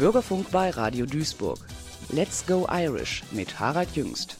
Bürgerfunk 0.00 0.50
bei 0.50 0.70
Radio 0.70 1.04
Duisburg. 1.04 1.58
Let's 2.08 2.46
Go 2.46 2.66
Irish 2.72 3.22
mit 3.32 3.60
Harald 3.60 3.94
Jüngst. 3.94 4.39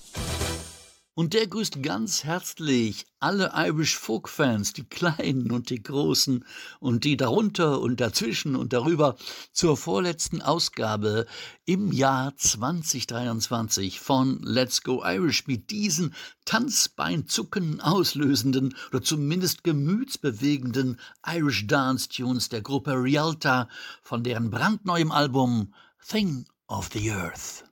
Und 1.20 1.34
der 1.34 1.46
grüßt 1.48 1.82
ganz 1.82 2.24
herzlich 2.24 3.04
alle 3.18 3.52
Irish 3.54 3.98
Folk 3.98 4.26
Fans, 4.26 4.72
die 4.72 4.84
kleinen 4.84 5.50
und 5.50 5.68
die 5.68 5.82
großen 5.82 6.46
und 6.78 7.04
die 7.04 7.18
darunter 7.18 7.78
und 7.82 8.00
dazwischen 8.00 8.56
und 8.56 8.72
darüber 8.72 9.16
zur 9.52 9.76
vorletzten 9.76 10.40
Ausgabe 10.40 11.26
im 11.66 11.92
Jahr 11.92 12.34
2023 12.38 14.00
von 14.00 14.40
Let's 14.42 14.82
Go 14.82 15.02
Irish 15.04 15.46
mit 15.46 15.70
diesen 15.70 16.14
Tanzbeinzucken 16.46 17.82
auslösenden 17.82 18.74
oder 18.88 19.02
zumindest 19.02 19.62
gemütsbewegenden 19.62 20.98
Irish 21.26 21.66
Dance 21.66 22.08
Tunes 22.08 22.48
der 22.48 22.62
Gruppe 22.62 22.92
Rialta 22.92 23.68
von 24.00 24.24
deren 24.24 24.48
brandneuem 24.48 25.12
Album 25.12 25.74
Thing 26.08 26.46
of 26.66 26.88
the 26.94 27.10
Earth. 27.12 27.69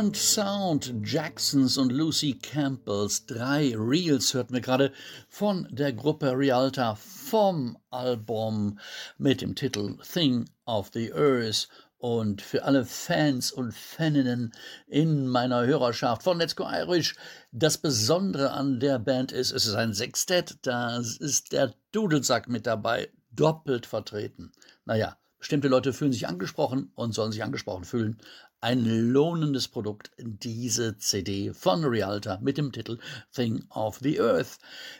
Und 0.00 0.16
Sound 0.16 0.94
Jacksons 1.04 1.76
und 1.76 1.92
Lucy 1.92 2.32
Campbells. 2.32 3.26
Drei 3.26 3.74
Reels 3.76 4.32
hörten 4.32 4.54
wir 4.54 4.62
gerade 4.62 4.94
von 5.28 5.68
der 5.70 5.92
Gruppe 5.92 6.32
Rialta 6.34 6.94
vom 6.94 7.76
Album 7.90 8.78
mit 9.18 9.42
dem 9.42 9.54
Titel 9.54 9.98
Thing 10.10 10.48
of 10.64 10.88
the 10.94 11.12
Earth. 11.12 11.68
Und 11.98 12.40
für 12.40 12.64
alle 12.64 12.86
Fans 12.86 13.52
und 13.52 13.74
Faninnen 13.74 14.54
in 14.86 15.28
meiner 15.28 15.66
Hörerschaft 15.66 16.22
von 16.22 16.38
Let's 16.38 16.56
Go 16.56 16.64
Irish, 16.66 17.14
das 17.52 17.76
Besondere 17.76 18.52
an 18.52 18.80
der 18.80 18.98
Band 18.98 19.32
ist, 19.32 19.52
es 19.52 19.66
ist 19.66 19.74
ein 19.74 19.92
Sextett, 19.92 20.56
da 20.62 20.96
ist 20.96 21.52
der 21.52 21.74
Dudelsack 21.92 22.48
mit 22.48 22.66
dabei, 22.66 23.10
doppelt 23.32 23.84
vertreten. 23.84 24.50
Naja, 24.86 25.18
bestimmte 25.38 25.68
Leute 25.68 25.92
fühlen 25.92 26.12
sich 26.12 26.26
angesprochen 26.26 26.90
und 26.94 27.12
sollen 27.12 27.32
sich 27.32 27.44
angesprochen 27.44 27.84
fühlen 27.84 28.16
ein 28.60 28.84
lohnendes 28.84 29.68
Produkt, 29.68 30.10
diese 30.18 30.98
CD 30.98 31.52
von 31.54 31.84
Rialta 31.84 32.38
mit 32.42 32.58
dem 32.58 32.72
Titel 32.72 32.98
Thing 33.32 33.64
of 33.70 33.98
the 34.02 34.20
Earth. 34.20 34.58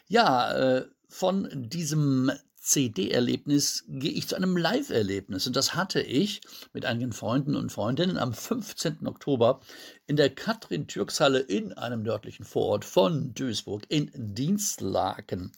Ja, 0.09 0.53
äh, 0.53 0.87
von 1.09 1.49
diesem 1.53 2.31
CD-Erlebnis 2.61 3.85
gehe 3.89 4.13
ich 4.13 4.29
zu 4.29 4.37
einem 4.37 4.57
Live-Erlebnis. 4.57 5.47
Und 5.47 5.57
das 5.57 5.75
hatte 5.75 6.01
ich 6.03 6.43
mit 6.73 6.85
einigen 6.85 7.13
Freunden 7.13 7.57
und 7.57 7.73
Freundinnen 7.73 8.19
am 8.19 8.35
15. 8.35 9.07
Oktober 9.07 9.61
in 10.07 10.17
der 10.17 10.31
Katrin-Türks-Halle 10.31 11.41
in 11.41 11.73
einem 11.73 12.03
nördlichen 12.03 12.45
Vorort 12.45 12.85
von 12.85 13.33
Duisburg 13.35 13.85
in 13.89 14.11
Dienstlaken. 14.15 15.53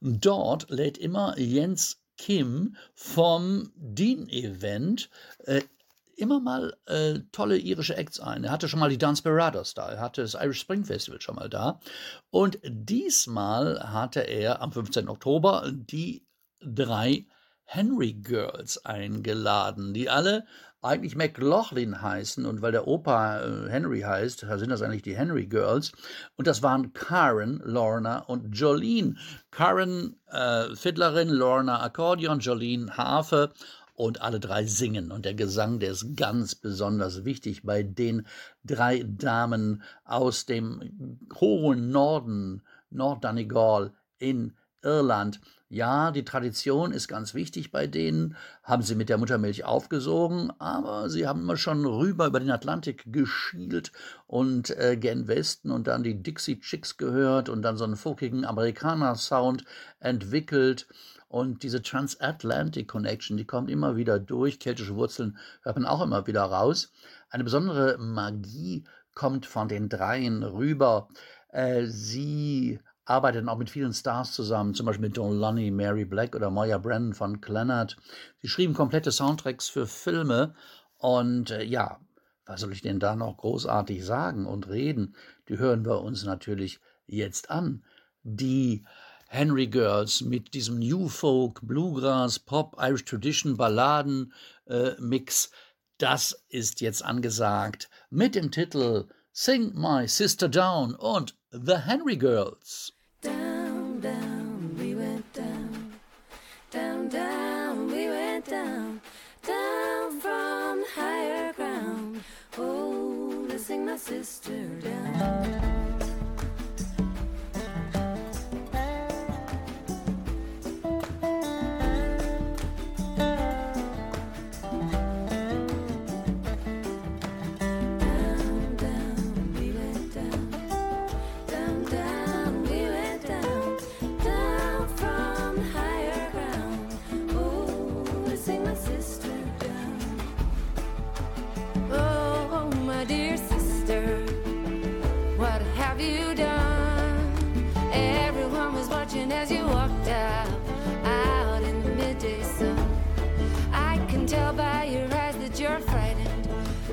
Dort 0.00 0.68
lädt 0.70 0.98
immer 0.98 1.38
Jens 1.38 2.02
Kim 2.18 2.76
vom 2.94 3.72
Dean-Event 3.74 5.08
äh, 5.44 5.62
immer 6.16 6.40
mal 6.40 6.76
äh, 6.86 7.20
tolle 7.32 7.56
irische 7.56 7.96
Acts 7.96 8.20
ein. 8.20 8.44
Er 8.44 8.50
hatte 8.50 8.68
schon 8.68 8.80
mal 8.80 8.90
die 8.90 8.98
Dance 8.98 9.22
Desperados 9.22 9.74
da, 9.74 9.92
er 9.92 10.00
hatte 10.00 10.22
das 10.22 10.34
Irish 10.34 10.60
Spring 10.60 10.84
Festival 10.84 11.20
schon 11.20 11.36
mal 11.36 11.48
da. 11.48 11.80
Und 12.30 12.58
diesmal 12.64 13.92
hatte 13.92 14.20
er 14.20 14.60
am 14.60 14.72
15. 14.72 15.08
Oktober 15.08 15.70
die 15.72 16.26
drei 16.60 17.26
Henry 17.64 18.12
Girls 18.12 18.84
eingeladen, 18.84 19.94
die 19.94 20.10
alle 20.10 20.44
eigentlich 20.82 21.14
McLaughlin 21.14 22.02
heißen 22.02 22.44
und 22.44 22.60
weil 22.60 22.72
der 22.72 22.88
Opa 22.88 23.40
äh, 23.40 23.70
Henry 23.70 24.00
heißt, 24.00 24.40
sind 24.40 24.68
das 24.68 24.82
eigentlich 24.82 25.02
die 25.02 25.16
Henry 25.16 25.46
Girls. 25.46 25.92
Und 26.36 26.48
das 26.48 26.62
waren 26.62 26.92
Karen, 26.92 27.62
Lorna 27.64 28.18
und 28.18 28.56
Jolene. 28.58 29.14
Karen 29.52 30.16
äh, 30.26 30.74
Fiddlerin, 30.74 31.28
Lorna 31.28 31.82
Akkordeon, 31.82 32.40
Jolene 32.40 32.96
Harfe 32.96 33.52
und 34.02 34.20
alle 34.20 34.40
drei 34.40 34.66
singen. 34.66 35.12
Und 35.12 35.24
der 35.24 35.34
Gesang, 35.34 35.78
der 35.78 35.92
ist 35.92 36.16
ganz 36.16 36.56
besonders 36.56 37.24
wichtig 37.24 37.62
bei 37.62 37.84
den 37.84 38.26
drei 38.64 39.04
Damen 39.06 39.84
aus 40.04 40.44
dem 40.44 41.20
hohen 41.40 41.90
Norden, 41.90 42.62
Nord-Donegal 42.90 43.92
in 44.18 44.54
Irland. 44.82 45.40
Ja, 45.72 46.10
die 46.10 46.22
Tradition 46.22 46.92
ist 46.92 47.08
ganz 47.08 47.32
wichtig 47.32 47.70
bei 47.72 47.86
denen, 47.86 48.36
haben 48.62 48.82
sie 48.82 48.94
mit 48.94 49.08
der 49.08 49.16
Muttermilch 49.16 49.64
aufgesogen, 49.64 50.52
aber 50.58 51.08
sie 51.08 51.26
haben 51.26 51.40
immer 51.40 51.56
schon 51.56 51.86
rüber 51.86 52.26
über 52.26 52.40
den 52.40 52.50
Atlantik 52.50 53.10
geschielt 53.10 53.90
und 54.26 54.68
äh, 54.76 54.98
gen 54.98 55.28
Westen 55.28 55.70
und 55.70 55.86
dann 55.86 56.02
die 56.02 56.22
Dixie 56.22 56.60
Chicks 56.60 56.98
gehört 56.98 57.48
und 57.48 57.62
dann 57.62 57.78
so 57.78 57.84
einen 57.84 57.96
folkigen 57.96 58.44
Amerikaner-Sound 58.44 59.64
entwickelt 59.98 60.88
und 61.28 61.62
diese 61.62 61.80
Transatlantic 61.80 62.86
Connection, 62.86 63.38
die 63.38 63.46
kommt 63.46 63.70
immer 63.70 63.96
wieder 63.96 64.18
durch. 64.18 64.58
Keltische 64.58 64.96
Wurzeln 64.96 65.38
hört 65.62 65.76
man 65.76 65.86
auch 65.86 66.02
immer 66.02 66.26
wieder 66.26 66.42
raus. 66.42 66.92
Eine 67.30 67.44
besondere 67.44 67.96
Magie 67.96 68.84
kommt 69.14 69.46
von 69.46 69.68
den 69.68 69.88
Dreien 69.88 70.42
rüber. 70.42 71.08
Äh, 71.48 71.86
sie 71.86 72.78
arbeiten 73.04 73.48
auch 73.48 73.58
mit 73.58 73.70
vielen 73.70 73.92
Stars 73.92 74.32
zusammen, 74.32 74.74
zum 74.74 74.86
Beispiel 74.86 75.08
mit 75.08 75.16
Don 75.16 75.38
Lunny, 75.38 75.70
Mary 75.70 76.04
Black 76.04 76.34
oder 76.36 76.50
Moya 76.50 76.78
Brennan 76.78 77.14
von 77.14 77.40
Clannad. 77.40 77.96
Sie 78.40 78.48
schrieben 78.48 78.74
komplette 78.74 79.10
Soundtracks 79.10 79.68
für 79.68 79.86
Filme 79.86 80.54
und 80.98 81.50
äh, 81.50 81.64
ja, 81.64 82.00
was 82.46 82.60
soll 82.60 82.72
ich 82.72 82.82
denn 82.82 83.00
da 83.00 83.16
noch 83.16 83.36
großartig 83.36 84.04
sagen 84.04 84.46
und 84.46 84.68
reden? 84.68 85.16
Die 85.48 85.58
hören 85.58 85.84
wir 85.84 86.00
uns 86.00 86.24
natürlich 86.24 86.80
jetzt 87.06 87.50
an. 87.50 87.84
Die 88.22 88.84
Henry 89.28 89.66
Girls 89.66 90.20
mit 90.20 90.54
diesem 90.54 90.78
New 90.78 91.08
Folk, 91.08 91.60
Bluegrass, 91.62 92.38
Pop, 92.38 92.76
Irish 92.78 93.04
Tradition, 93.04 93.56
Balladen 93.56 94.32
äh. 94.66 94.92
Das 95.98 96.44
ist 96.48 96.80
jetzt 96.80 97.04
angesagt 97.04 97.88
mit 98.10 98.34
dem 98.34 98.50
Titel 98.50 99.06
Sing 99.34 99.72
My 99.74 100.04
Sister 100.04 100.46
Down 100.46 100.94
und 100.96 101.32
The 101.50 101.78
Henry 101.86 102.16
Girls. 102.16 102.92
Down, 103.22 103.98
down, 103.98 104.76
we 104.78 104.94
went 104.94 105.32
down. 105.32 105.94
Down, 106.70 107.08
down, 107.08 107.86
we 107.86 108.08
went 108.08 108.44
down. 108.44 109.00
Down 109.42 110.20
from 110.20 110.84
higher 110.94 111.50
ground. 111.54 112.22
Oh, 112.58 113.46
to 113.48 113.58
sing 113.58 113.86
my 113.86 113.96
sister 113.96 114.66
down. 114.80 115.71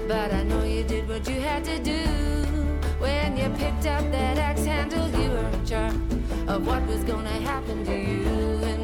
But 0.10 0.34
I 0.34 0.42
know 0.42 0.64
you 0.64 0.84
did 0.84 1.08
what 1.08 1.30
you 1.30 1.40
had 1.40 1.64
to 1.66 1.78
do. 1.78 2.02
When 2.98 3.38
you 3.38 3.48
picked 3.60 3.86
up 3.86 4.04
that 4.12 4.40
axe 4.40 4.66
handle, 4.66 5.08
you 5.22 5.30
were 5.30 5.52
sure 5.68 5.94
of 6.48 6.66
what 6.66 6.84
was 6.88 7.04
gonna 7.04 7.40
happen 7.52 7.86
to 7.86 7.96
you. 7.96 8.58
And 8.72 8.79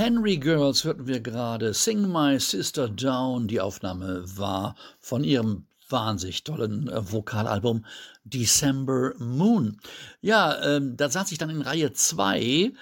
Henry 0.00 0.38
Girls 0.38 0.84
hörten 0.84 1.06
wir 1.06 1.20
gerade. 1.20 1.74
Sing 1.74 2.10
My 2.10 2.40
Sister 2.40 2.88
Down. 2.88 3.48
Die 3.48 3.60
Aufnahme 3.60 4.24
war 4.34 4.74
von 4.98 5.24
ihrem 5.24 5.66
wahnsinnig 5.90 6.42
tollen 6.42 6.88
äh, 6.88 7.12
Vokalalbum 7.12 7.84
December 8.24 9.12
Moon. 9.18 9.76
Ja, 10.22 10.62
ähm, 10.62 10.98
da 10.98 11.08
saß 11.08 11.32
ich 11.32 11.38
dann 11.38 11.48
in 11.48 11.62
Reihe 11.62 11.94
2 11.94 12.38
äh, 12.40 12.72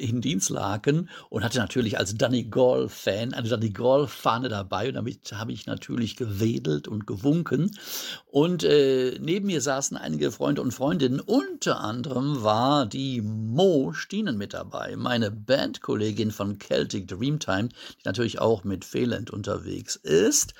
in 0.00 0.20
Dienstlaken 0.20 1.08
und 1.28 1.44
hatte 1.44 1.58
natürlich 1.58 1.98
als 1.98 2.16
Danny 2.16 2.42
Gall-Fan 2.42 3.32
eine 3.32 3.48
Danny 3.48 3.70
Gall-Fahne 3.70 4.48
dabei 4.48 4.88
und 4.88 4.94
damit 4.94 5.30
habe 5.32 5.52
ich 5.52 5.66
natürlich 5.66 6.16
gewedelt 6.16 6.88
und 6.88 7.06
gewunken. 7.06 7.70
Und 8.26 8.64
äh, 8.64 9.16
neben 9.20 9.46
mir 9.46 9.60
saßen 9.60 9.96
einige 9.96 10.32
Freunde 10.32 10.62
und 10.62 10.72
Freundinnen. 10.72 11.20
Unter 11.20 11.78
anderem 11.78 12.42
war 12.42 12.86
die 12.86 13.20
Mo 13.20 13.92
Stienen 13.92 14.36
mit 14.36 14.52
dabei, 14.52 14.96
meine 14.96 15.30
Bandkollegin 15.30 16.32
von 16.32 16.58
Celtic 16.58 17.06
Dreamtime, 17.06 17.68
die 17.68 18.04
natürlich 18.04 18.40
auch 18.40 18.64
mit 18.64 18.84
Fehlend 18.84 19.30
unterwegs 19.30 19.94
ist. 19.94 20.54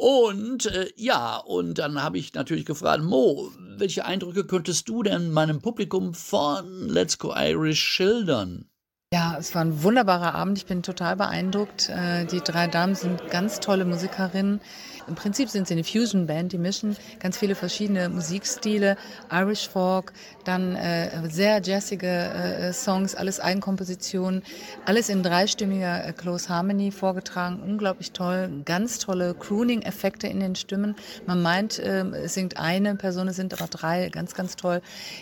Und 0.00 0.66
äh, 0.66 0.90
ja, 0.96 1.36
und 1.36 1.78
dann 1.78 2.02
habe 2.02 2.16
ich 2.18 2.32
natürlich 2.32 2.64
gefragt, 2.64 3.04
Mo, 3.04 3.52
welche 3.76 4.06
Eindrücke 4.06 4.44
könntest 4.46 4.88
du 4.88 5.02
denn 5.02 5.30
meinem 5.30 5.59
Publikum 5.60 6.14
von 6.14 6.88
Let's 6.88 7.18
Go 7.18 7.32
Irish 7.34 7.80
schildern? 7.80 8.69
Ja, 9.12 9.36
es 9.40 9.56
war 9.56 9.62
ein 9.62 9.82
wunderbarer 9.82 10.36
Abend. 10.36 10.56
Ich 10.56 10.66
bin 10.66 10.84
total 10.84 11.16
beeindruckt. 11.16 11.88
Äh, 11.88 12.26
die 12.26 12.38
drei 12.38 12.68
Damen 12.68 12.94
sind 12.94 13.28
ganz 13.28 13.58
tolle 13.58 13.84
Musikerinnen. 13.84 14.60
Im 15.08 15.16
Prinzip 15.16 15.48
sind 15.48 15.66
sie 15.66 15.74
eine 15.74 15.82
Fusion-Band, 15.82 16.52
die 16.52 16.58
mischen 16.58 16.96
ganz 17.18 17.36
viele 17.36 17.56
verschiedene 17.56 18.08
Musikstile, 18.08 18.96
Irish 19.32 19.68
Folk, 19.68 20.12
dann 20.44 20.76
äh, 20.76 21.28
sehr 21.28 21.60
jazzige 21.60 22.06
äh, 22.06 22.72
Songs, 22.72 23.16
alles 23.16 23.40
Eigenkompositionen, 23.40 24.44
alles 24.84 25.08
in 25.08 25.24
dreistimmiger 25.24 26.12
Close 26.12 26.48
Harmony 26.48 26.92
vorgetragen, 26.92 27.60
unglaublich 27.60 28.12
toll, 28.12 28.62
ganz 28.64 29.00
tolle 29.00 29.34
Crooning-Effekte 29.34 30.28
in 30.28 30.38
den 30.38 30.54
Stimmen. 30.54 30.94
Man 31.26 31.42
meint, 31.42 31.80
äh, 31.80 32.04
es 32.10 32.34
singt 32.34 32.58
eine 32.58 32.94
Person, 32.94 33.26
es 33.26 33.34
sind 33.34 33.52
aber 33.54 33.66
drei, 33.66 34.08
ganz, 34.10 34.34
ganz 34.34 34.54
toll. 34.54 34.80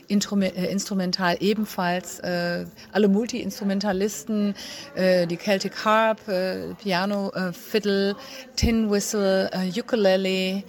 Instrumental 0.09 1.37
ebenfalls, 1.40 2.21
alle 2.21 3.09
Multi-Instrumentalisten, 3.78 4.54
äh, 4.94 5.26
die 5.26 5.37
Celtic 5.37 5.85
Harp, 5.85 6.26
äh, 6.28 6.75
Piano, 6.75 7.30
äh, 7.30 7.52
Fiddle, 7.52 8.16
Tin 8.56 8.90
Whistle, 8.90 9.50
äh, 9.52 9.80
Ukulele 9.80 10.64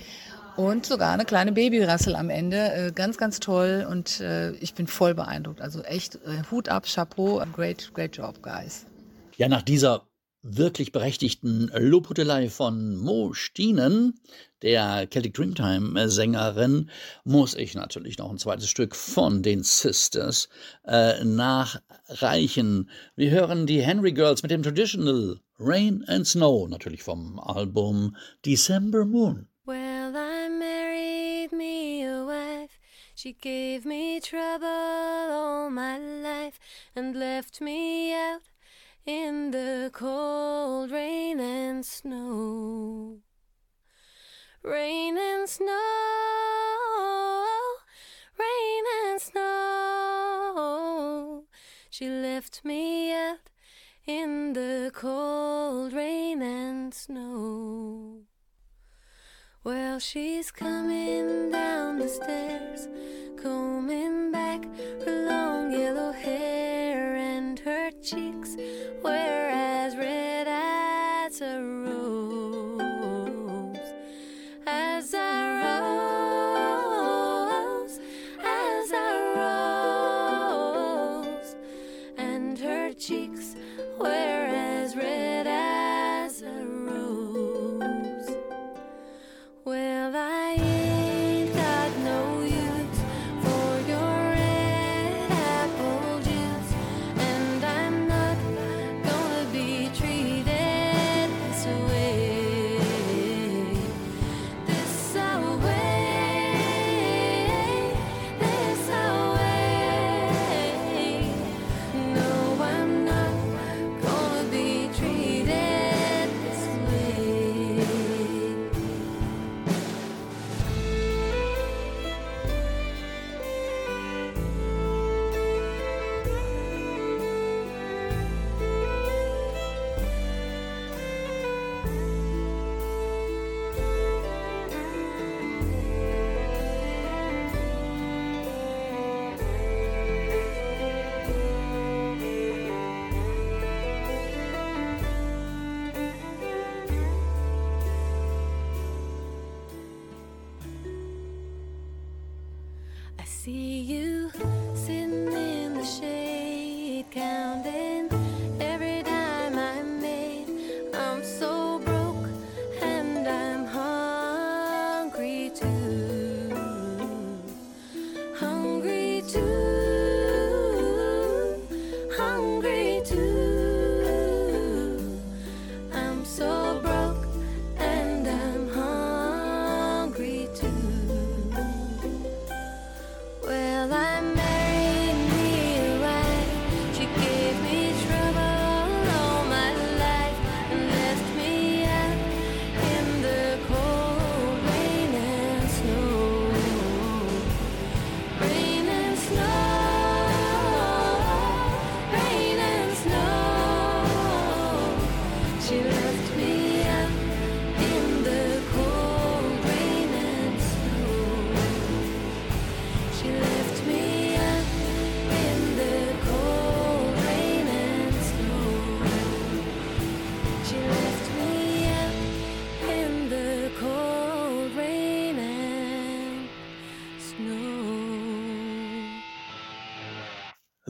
und 0.56 0.86
sogar 0.86 1.14
eine 1.14 1.26
kleine 1.26 1.52
Babyrassel 1.52 2.16
am 2.16 2.30
Ende. 2.30 2.58
Äh, 2.74 2.92
ganz, 2.92 3.18
ganz 3.18 3.40
toll 3.40 3.86
und 3.90 4.20
äh, 4.20 4.52
ich 4.54 4.74
bin 4.74 4.88
voll 4.88 5.16
beeindruckt. 5.16 5.62
Also 5.62 5.82
echt 5.84 6.16
äh, 6.16 6.44
Hut 6.52 6.70
ab, 6.70 6.86
Chapeau, 6.86 7.42
great, 7.54 7.92
great 7.94 8.16
job, 8.16 8.42
guys. 8.42 8.86
Ja, 9.38 9.48
nach 9.48 9.62
dieser 9.62 10.08
wirklich 10.42 10.92
berechtigten 10.92 11.70
Lobhudelei 11.74 12.50
von 12.50 12.96
Mo 12.96 13.34
Stienen, 13.34 14.20
der 14.62 15.08
Celtic 15.10 15.34
Dreamtime-Sängerin, 15.34 16.90
muss 17.24 17.56
ich 17.56 17.76
natürlich 17.76 18.18
noch 18.18 18.30
ein 18.30 18.38
zweites 18.38 18.70
Stück 18.70 18.96
von 18.96 19.42
den 19.42 19.64
Sisters 19.64 20.50
äh, 20.86 21.24
nachreichen. 21.24 22.90
Wir 23.16 23.32
hören 23.32 23.68
die 23.68 23.82
Henry 23.82 24.12
Girls 24.12 24.42
mit 24.44 24.52
dem 24.52 24.64
Traditional 24.64 25.40
Rain 25.60 26.04
and 26.08 26.28
Snow, 26.28 26.68
natürlich 26.68 27.04
vom 27.04 27.40
Album 27.40 28.16
December 28.46 29.06
Moon. 29.06 29.48
Well, 29.66 30.16
I 30.16 30.50
married 30.50 31.52
me 31.52 32.04
a 32.06 32.26
wife. 32.26 32.80
She 33.14 33.34
gave 33.34 33.86
me 33.86 34.20
trouble 34.22 34.66
all 34.66 35.70
my 35.70 35.98
life 35.98 36.60
and 36.96 37.16
left 37.16 37.60
me 37.62 38.14
out 38.14 38.44
in 39.06 39.52
the 39.52 39.92
cold 39.92 40.92
rain 40.92 41.40
and 41.40 41.86
snow. 41.86 43.20
Rain 44.62 45.18
and 45.18 45.48
snow, 45.48 45.76
rain 48.38 48.84
and 49.06 49.22
snow. 49.22 50.66
She 51.90 52.10
left 52.10 52.66
me 52.66 53.14
out 53.14 53.50
in 54.06 54.52
the 54.52 54.92
cold 54.94 55.94
rain 55.94 56.42
and 56.42 56.94
snow. 56.94 58.24
Well, 59.64 60.00
she's 60.00 60.52
coming 60.52 61.52
down 61.52 62.00
the 62.00 62.10
stairs, 62.10 62.90
combing 63.42 64.34
back 64.34 64.66
her 65.06 65.26
long 65.26 65.72
yellow 65.72 66.12
hair, 66.12 67.16
and 67.16 67.58
her 67.60 67.92
cheeks 68.02 68.58
were 69.02 69.49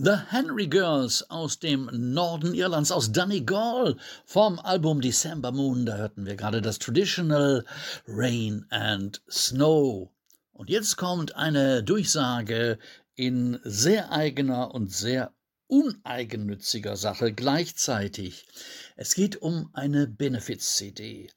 The 0.10 0.16
Henry 0.32 0.66
Girls 0.66 1.30
aus 1.30 1.60
dem 1.60 1.88
Norden 1.94 2.56
Irlands, 2.56 2.92
aus 2.92 3.12
Donegal 3.12 3.96
vom 4.26 4.58
Album 4.58 5.02
December 5.02 5.52
Moon. 5.52 5.86
Da 5.86 5.98
hörten 5.98 6.26
wir 6.26 6.36
gerade 6.36 6.64
das 6.64 6.80
Traditional 6.80 7.64
Rain 8.08 8.66
and 8.72 9.22
Snow. 9.30 10.10
Und 10.52 10.72
jetzt 10.72 10.98
kommt 10.98 11.36
eine 11.36 11.84
Durchsage 11.84 12.80
in 13.14 13.60
sehr 13.64 14.12
eigener 14.12 14.74
und 14.74 14.92
sehr 14.92 15.32
uneigennütziger 15.68 16.96
Sache 16.96 17.32
gleichzeitig. 17.32 18.48
Es 18.96 19.14
geht 19.14 19.40
um 19.44 19.70
eine 19.74 20.08
Benefits-CD. 20.08 21.30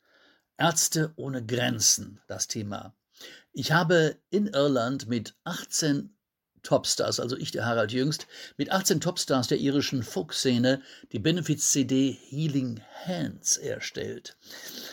Ärzte 0.56 1.12
ohne 1.16 1.44
Grenzen, 1.44 2.22
das 2.26 2.48
Thema. 2.48 2.94
Ich 3.52 3.70
habe 3.72 4.16
in 4.30 4.46
Irland 4.46 5.08
mit 5.08 5.36
18 5.44 6.16
Topstars, 6.62 7.20
also 7.20 7.36
ich, 7.36 7.50
der 7.50 7.66
Harald 7.66 7.92
Jüngst, 7.92 8.26
mit 8.56 8.70
18 8.70 9.00
Topstars 9.00 9.48
der 9.48 9.58
irischen 9.58 10.02
Folkszene 10.02 10.80
die 11.12 11.18
Benefits-CD 11.18 12.16
Healing 12.28 12.80
Hands 13.04 13.56
erstellt. 13.58 14.36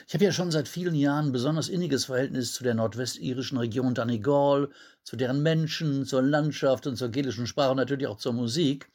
Ich 0.08 0.14
habe 0.14 0.26
ja 0.26 0.32
schon 0.32 0.52
seit 0.52 0.68
vielen 0.68 0.96
Jahren 0.96 1.28
ein 1.28 1.32
besonders 1.32 1.70
inniges 1.70 2.06
Verhältnis 2.06 2.54
zu 2.54 2.64
der 2.64 2.74
nordwestirischen 2.74 3.58
Region 3.58 3.94
Donegal, 3.94 4.70
zu 5.04 5.16
deren 5.16 5.42
Menschen, 5.44 6.06
zur 6.06 6.22
Landschaft 6.22 6.88
und 6.88 6.96
zur 6.96 7.10
gelischen 7.10 7.48
Sprache 7.48 7.72
und 7.72 7.78
natürlich 7.78 8.08
auch 8.08 8.18
zur 8.18 8.34
Musik. 8.34 8.90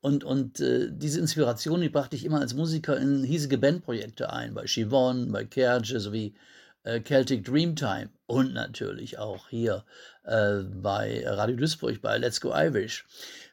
Und, 0.00 0.24
und 0.24 0.58
äh, 0.60 0.88
diese 0.90 1.20
Inspiration, 1.20 1.80
die 1.80 1.88
brachte 1.88 2.16
ich 2.16 2.24
immer 2.24 2.40
als 2.40 2.54
Musiker 2.54 2.96
in 2.96 3.22
hiesige 3.22 3.58
Bandprojekte 3.58 4.32
ein, 4.32 4.54
bei 4.54 4.64
Chivon, 4.64 5.30
bei 5.30 5.44
Kerge 5.44 6.00
sowie 6.00 6.34
äh, 6.84 7.00
Celtic 7.02 7.44
Dreamtime 7.44 8.10
und 8.26 8.54
natürlich 8.54 9.18
auch 9.18 9.48
hier 9.48 9.84
äh, 10.24 10.62
bei 10.62 11.22
Radio 11.26 11.56
Duisburg 11.56 12.00
bei 12.00 12.18
Let's 12.18 12.40
Go 12.40 12.52
Irish. 12.54 13.04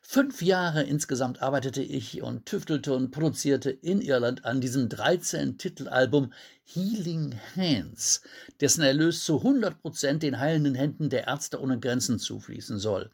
Fünf 0.01 0.41
Jahre 0.41 0.83
insgesamt 0.83 1.41
arbeitete 1.41 1.83
ich 1.83 2.21
und 2.23 2.45
tüftelte 2.45 2.93
und 2.93 3.11
produzierte 3.11 3.69
in 3.69 4.01
Irland 4.01 4.43
an 4.45 4.59
diesem 4.59 4.89
13-Titelalbum 4.89 6.31
Healing 6.65 7.39
Hands, 7.55 8.21
dessen 8.59 8.81
Erlös 8.81 9.23
zu 9.23 9.37
100% 9.37 10.17
den 10.17 10.39
heilenden 10.39 10.75
Händen 10.75 11.09
der 11.09 11.27
Ärzte 11.27 11.61
ohne 11.61 11.79
Grenzen 11.79 12.17
zufließen 12.17 12.79
soll. 12.79 13.11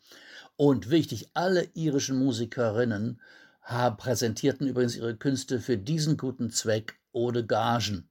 Und 0.55 0.89
wichtig, 0.89 1.27
alle 1.33 1.67
irischen 1.73 2.17
Musikerinnen 2.17 3.19
haben, 3.61 3.97
präsentierten 3.97 4.67
übrigens 4.67 4.95
ihre 4.95 5.17
Künste 5.17 5.59
für 5.59 5.77
diesen 5.77 6.15
guten 6.15 6.49
Zweck 6.49 6.97
ohne 7.11 7.45
Gagen. 7.45 8.07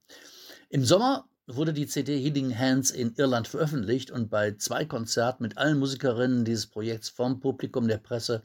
Im 0.68 0.84
Sommer 0.84 1.26
wurde 1.46 1.72
die 1.72 1.86
CD 1.86 2.18
Healing 2.18 2.58
Hands 2.58 2.90
in 2.90 3.14
Irland 3.16 3.48
veröffentlicht 3.48 4.10
und 4.10 4.30
bei 4.30 4.52
zwei 4.56 4.84
Konzerten 4.84 5.42
mit 5.42 5.58
allen 5.58 5.78
Musikerinnen 5.78 6.44
dieses 6.44 6.66
Projekts 6.66 7.08
vom 7.08 7.40
Publikum 7.40 7.86
der 7.88 7.98
Presse 7.98 8.42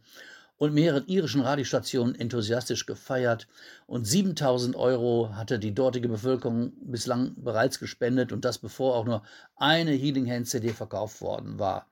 und 0.58 0.74
mehreren 0.74 1.08
irischen 1.08 1.42
Radiostationen 1.42 2.16
enthusiastisch 2.16 2.86
gefeiert 2.86 3.48
und 3.88 4.06
7000 4.06 4.76
Euro 4.76 5.30
hatte 5.34 5.58
die 5.58 5.74
dortige 5.74 6.10
Bevölkerung 6.10 6.74
bislang 6.82 7.34
bereits 7.38 7.80
gespendet 7.80 8.34
und 8.34 8.44
das 8.44 8.58
bevor 8.58 8.96
auch 8.96 9.06
nur 9.06 9.24
eine 9.56 9.92
Healing 9.92 10.30
Hands 10.30 10.50
CD 10.50 10.70
verkauft 10.70 11.22
worden 11.22 11.60
war. 11.60 11.88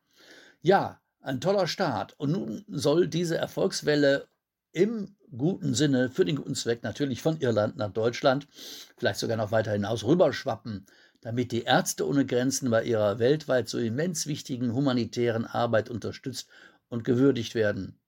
Ja, 0.61 0.99
ein 1.21 1.41
toller 1.41 1.67
Start. 1.67 2.15
Und 2.17 2.31
nun 2.31 2.65
soll 2.67 3.07
diese 3.07 3.37
Erfolgswelle 3.37 4.27
im 4.71 5.15
guten 5.35 5.73
Sinne, 5.73 6.09
für 6.09 6.25
den 6.25 6.35
guten 6.35 6.55
Zweck 6.55 6.83
natürlich 6.83 7.21
von 7.21 7.39
Irland 7.39 7.77
nach 7.77 7.91
Deutschland, 7.91 8.47
vielleicht 8.97 9.19
sogar 9.19 9.37
noch 9.37 9.51
weiter 9.51 9.71
hinaus 9.71 10.03
rüberschwappen, 10.03 10.85
damit 11.21 11.51
die 11.51 11.63
Ärzte 11.63 12.07
ohne 12.07 12.25
Grenzen 12.25 12.69
bei 12.69 12.83
ihrer 12.83 13.19
weltweit 13.19 13.67
so 13.69 13.77
immens 13.77 14.27
wichtigen 14.27 14.73
humanitären 14.73 15.45
Arbeit 15.45 15.89
unterstützt 15.89 16.47
und 16.89 17.03
gewürdigt 17.03 17.55
werden. 17.55 17.99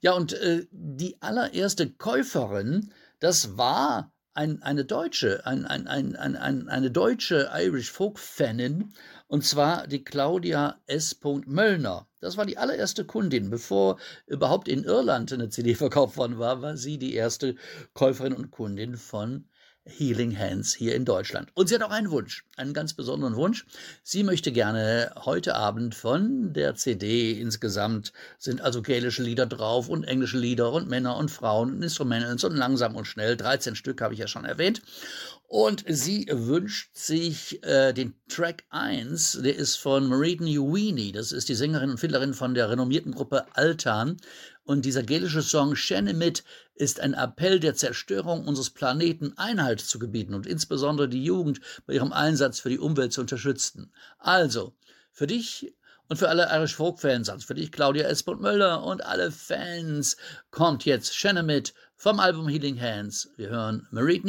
Ja, 0.00 0.12
und 0.12 0.32
äh, 0.34 0.66
die 0.70 1.20
allererste 1.20 1.90
Käuferin, 1.90 2.92
das 3.18 3.56
war 3.56 4.12
ein, 4.34 4.62
eine 4.62 4.84
Deutsche, 4.84 5.44
ein, 5.46 5.66
ein, 5.66 5.86
ein, 5.86 6.16
ein, 6.16 6.68
eine 6.68 6.90
deutsche 6.90 7.50
Irish 7.52 7.90
Folk-Fanin, 7.90 8.92
und 9.26 9.44
zwar 9.44 9.86
die 9.86 10.04
Claudia 10.04 10.80
S. 10.86 11.18
Möllner. 11.46 12.08
Das 12.20 12.36
war 12.36 12.46
die 12.46 12.58
allererste 12.58 13.04
Kundin. 13.04 13.50
Bevor 13.50 13.98
überhaupt 14.26 14.68
in 14.68 14.84
Irland 14.84 15.32
eine 15.32 15.48
CD 15.48 15.74
verkauft 15.76 16.16
worden 16.16 16.38
war, 16.38 16.62
war 16.62 16.76
sie 16.76 16.98
die 16.98 17.14
erste 17.14 17.56
Käuferin 17.94 18.32
und 18.32 18.50
Kundin 18.50 18.96
von 18.96 19.48
Healing 19.84 20.38
Hands 20.38 20.74
hier 20.74 20.94
in 20.94 21.04
Deutschland. 21.04 21.48
Und 21.54 21.68
sie 21.68 21.74
hat 21.74 21.82
auch 21.82 21.90
einen 21.90 22.10
Wunsch, 22.10 22.44
einen 22.56 22.74
ganz 22.74 22.92
besonderen 22.94 23.36
Wunsch. 23.36 23.66
Sie 24.02 24.22
möchte 24.22 24.52
gerne 24.52 25.12
heute 25.24 25.56
Abend 25.56 25.94
von 25.94 26.52
der 26.52 26.74
CD 26.74 27.32
insgesamt 27.32 28.12
sind 28.38 28.60
also 28.60 28.82
gälische 28.82 29.22
Lieder 29.22 29.46
drauf 29.46 29.88
und 29.88 30.04
englische 30.04 30.38
Lieder 30.38 30.72
und 30.72 30.88
Männer 30.88 31.16
und 31.16 31.30
Frauen 31.30 31.72
und 31.72 31.82
Instrumentals 31.82 32.44
und 32.44 32.56
langsam 32.56 32.94
und 32.94 33.06
schnell. 33.06 33.36
13 33.36 33.74
Stück 33.74 34.00
habe 34.02 34.14
ich 34.14 34.20
ja 34.20 34.28
schon 34.28 34.44
erwähnt. 34.44 34.82
Und 35.50 35.84
sie 35.88 36.28
wünscht 36.30 36.96
sich 36.96 37.60
äh, 37.64 37.92
den 37.92 38.14
Track 38.28 38.62
1, 38.70 39.40
der 39.42 39.56
ist 39.56 39.74
von 39.76 40.06
Mairead 40.06 40.40
Uwini, 40.40 41.10
das 41.10 41.32
ist 41.32 41.48
die 41.48 41.56
Sängerin 41.56 41.90
und 41.90 41.98
Fiddlerin 41.98 42.34
von 42.34 42.54
der 42.54 42.70
renommierten 42.70 43.10
Gruppe 43.10 43.46
Altan. 43.56 44.18
Und 44.70 44.84
dieser 44.84 45.02
gälische 45.02 45.42
Song 45.42 45.74
Shenimit 45.74 46.44
ist 46.76 47.00
ein 47.00 47.12
Appell 47.14 47.58
der 47.58 47.74
Zerstörung 47.74 48.46
unseres 48.46 48.70
Planeten 48.70 49.36
Einhalt 49.36 49.80
zu 49.80 49.98
gebieten 49.98 50.32
und 50.32 50.46
insbesondere 50.46 51.08
die 51.08 51.24
Jugend 51.24 51.60
bei 51.86 51.94
ihrem 51.94 52.12
Einsatz 52.12 52.60
für 52.60 52.68
die 52.68 52.78
Umwelt 52.78 53.12
zu 53.12 53.20
unterstützen. 53.20 53.92
Also, 54.20 54.76
für 55.10 55.26
dich 55.26 55.74
und 56.08 56.18
für 56.18 56.28
alle 56.28 56.48
Irish 56.52 56.76
Folk 56.76 57.00
Fans, 57.00 57.28
also 57.28 57.44
für 57.44 57.54
dich 57.54 57.72
Claudia 57.72 58.06
Espont 58.06 58.40
Möller 58.40 58.84
und 58.84 59.04
alle 59.04 59.32
Fans, 59.32 60.16
kommt 60.52 60.84
jetzt 60.84 61.16
Shenimit 61.16 61.74
vom 61.96 62.20
Album 62.20 62.46
Healing 62.46 62.80
Hands. 62.80 63.28
Wir 63.36 63.48
hören 63.48 63.88
Mairead 63.90 64.24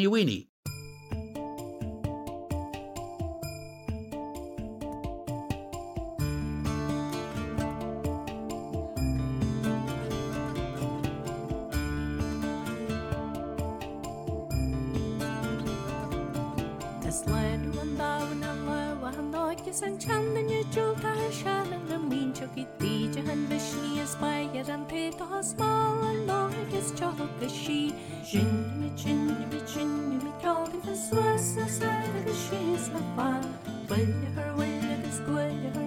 Jan 23.26 23.48
Vishni 23.48 24.00
is 24.02 24.16
by 24.16 24.50
Yadam 24.52 24.88
Petas 24.90 25.56
Mal 25.60 26.04
and 26.06 26.26
Lord 26.26 26.74
is 26.74 26.92
Chalk 26.92 27.18
the 27.40 27.48
She. 27.48 27.94
Jin, 28.26 28.82
which 28.82 29.06
in 29.06 29.28
the 29.28 29.58
which 29.58 29.78
in 29.78 30.18
the 30.20 30.32
Chalk 30.42 30.74
is 30.88 31.12
less 31.12 31.78
than 31.78 32.26
the 32.26 32.34
She 32.34 32.74
is 32.74 32.88
a 32.88 33.04
fan. 33.16 33.46
Will 33.90 34.00
you 34.00 34.32
her 34.36 34.54
will 34.56 34.64
it 34.64 35.06
is 35.06 35.20
good? 35.20 35.81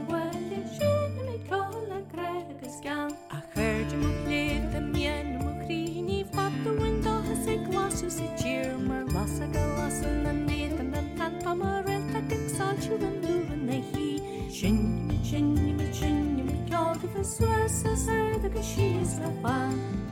летающие 18.65 19.05
стропа. 19.05 20.04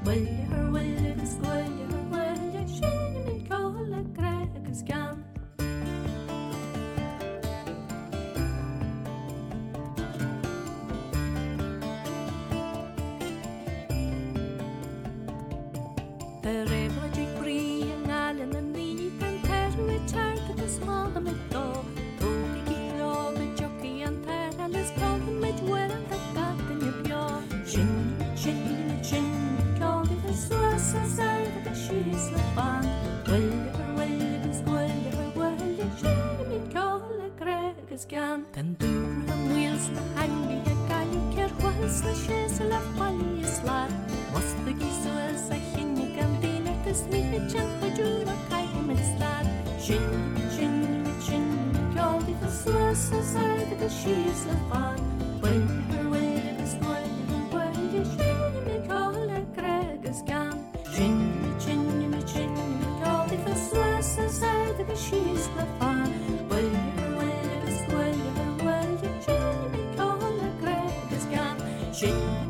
Shake 72.03 72.42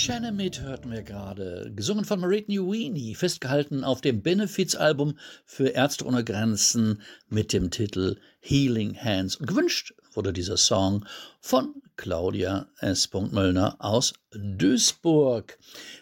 Uwini. 0.00 0.06
Shanamid 0.06 0.60
hörten 0.62 0.90
wir 0.90 1.02
gerade, 1.02 1.72
gesungen 1.74 2.04
von 2.04 2.20
Marit 2.20 2.48
Newini, 2.48 3.14
festgehalten 3.14 3.84
auf 3.84 4.00
dem 4.00 4.22
Benefizalbum 4.22 5.18
für 5.44 5.68
Ärzte 5.68 6.06
ohne 6.06 6.24
Grenzen 6.24 7.02
mit 7.28 7.52
dem 7.52 7.70
Titel 7.70 8.16
Healing 8.40 8.96
Hands. 8.96 9.36
Und 9.36 9.46
gewünscht 9.46 9.92
wurde 10.14 10.32
dieser 10.32 10.56
Song 10.56 11.04
von 11.40 11.74
Claudia 11.96 12.66
S. 12.78 13.10
Möllner 13.12 13.76
aus 13.78 14.14
Duisburg. 14.32 15.58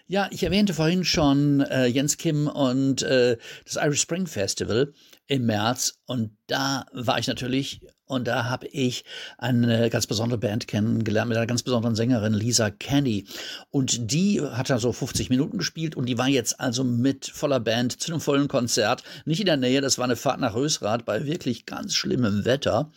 Ja, 0.07 0.29
ich 0.31 0.45
erwähnte 0.45 0.75
vorhin 0.75 1.05
schon 1.05 1.61
äh, 1.63 1.87
Jens 1.87 2.17
Kim 2.19 2.47
und 2.47 3.03
äh, 3.03 3.37
das 3.65 3.77
Irish 3.77 4.03
Spring 4.03 4.29
Festival 4.29 4.93
im 5.27 5.47
März 5.47 5.99
und 6.07 6.37
da 6.47 6.87
war 6.93 7.19
ich 7.19 7.27
natürlich 7.27 7.81
und 8.09 8.27
da 8.27 8.47
habe 8.47 8.66
ich 8.66 9.05
eine 9.37 9.90
ganz 9.90 10.07
besondere 10.07 10.38
Band 10.38 10.66
kennengelernt 10.66 11.29
mit 11.29 11.37
einer 11.37 11.47
ganz 11.47 11.62
besonderen 11.62 11.94
Sängerin, 11.94 12.33
Lisa 12.33 12.71
Kenny. 12.71 13.27
Und 13.71 14.11
die 14.11 14.40
hat 14.40 14.71
da 14.71 14.79
so 14.79 14.92
50 14.92 15.31
Minuten 15.31 15.59
gespielt 15.59 15.94
und 15.94 16.07
die 16.07 16.18
war 16.18 16.29
jetzt 16.29 16.59
also 16.59 16.85
mit 16.85 17.27
voller 17.27 17.61
Band 17.61 18.01
zu 18.01 18.11
einem 18.11 18.21
vollen 18.21 18.49
Konzert. 18.49 19.03
Nicht 19.27 19.40
in 19.40 19.47
der 19.47 19.57
Nähe, 19.59 19.81
das 19.81 19.99
war 19.99 20.05
eine 20.05 20.16
Fahrt 20.16 20.40
nach 20.40 20.55
Rösrath 20.55 21.05
bei 21.05 21.27
wirklich 21.27 21.66
ganz 21.66 21.94
schlimmem 21.94 22.44
Wetter. 22.44 22.90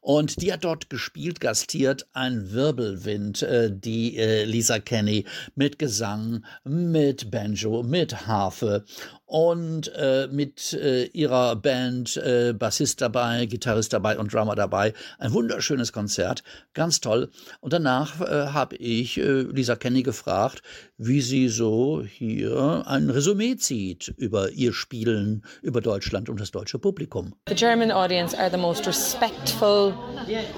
Und 0.00 0.42
die 0.42 0.52
hat 0.52 0.64
dort 0.64 0.90
gespielt, 0.90 1.40
gastiert, 1.40 2.06
ein 2.12 2.52
Wirbelwind, 2.52 3.42
äh, 3.42 3.70
die 3.72 4.16
äh, 4.16 4.44
Lisa 4.44 4.80
Kenny 4.80 5.24
mit 5.54 5.78
Gesang, 5.78 6.44
mit 6.64 7.30
Banjo, 7.30 7.82
mit 7.82 8.26
Harfe 8.26 8.84
und 9.26 9.92
äh, 9.94 10.28
mit 10.30 10.72
äh, 10.72 11.06
ihrer 11.06 11.56
Band 11.56 12.16
äh, 12.16 12.54
Bassist 12.56 13.00
dabei, 13.00 13.46
Gitarrist 13.46 13.92
dabei 13.92 14.18
und 14.18 14.32
Drummer 14.32 14.54
dabei. 14.54 14.94
Ein 15.18 15.32
wunderschönes 15.32 15.92
Konzert, 15.92 16.44
ganz 16.74 17.00
toll. 17.00 17.30
Und 17.60 17.72
danach 17.72 18.20
äh, 18.20 18.48
habe 18.48 18.76
ich 18.76 19.18
äh, 19.18 19.42
Lisa 19.42 19.74
Kenny 19.74 20.04
gefragt, 20.04 20.62
wie 20.98 21.20
sie 21.20 21.48
so 21.48 22.02
hier 22.02 22.84
ein 22.86 23.10
Resümee 23.10 23.56
zieht 23.56 24.14
über 24.16 24.50
ihr 24.52 24.72
Spielen, 24.72 25.42
über 25.62 25.80
Deutschland 25.80 26.30
und 26.30 26.40
das 26.40 26.50
deutsche 26.50 26.78
Publikum. 26.78 27.34
The 27.48 27.54
German 27.54 27.90
audience 27.90 28.36
are 28.36 28.50
the 28.50 28.56
most 28.56 28.86
respectful, 28.86 29.92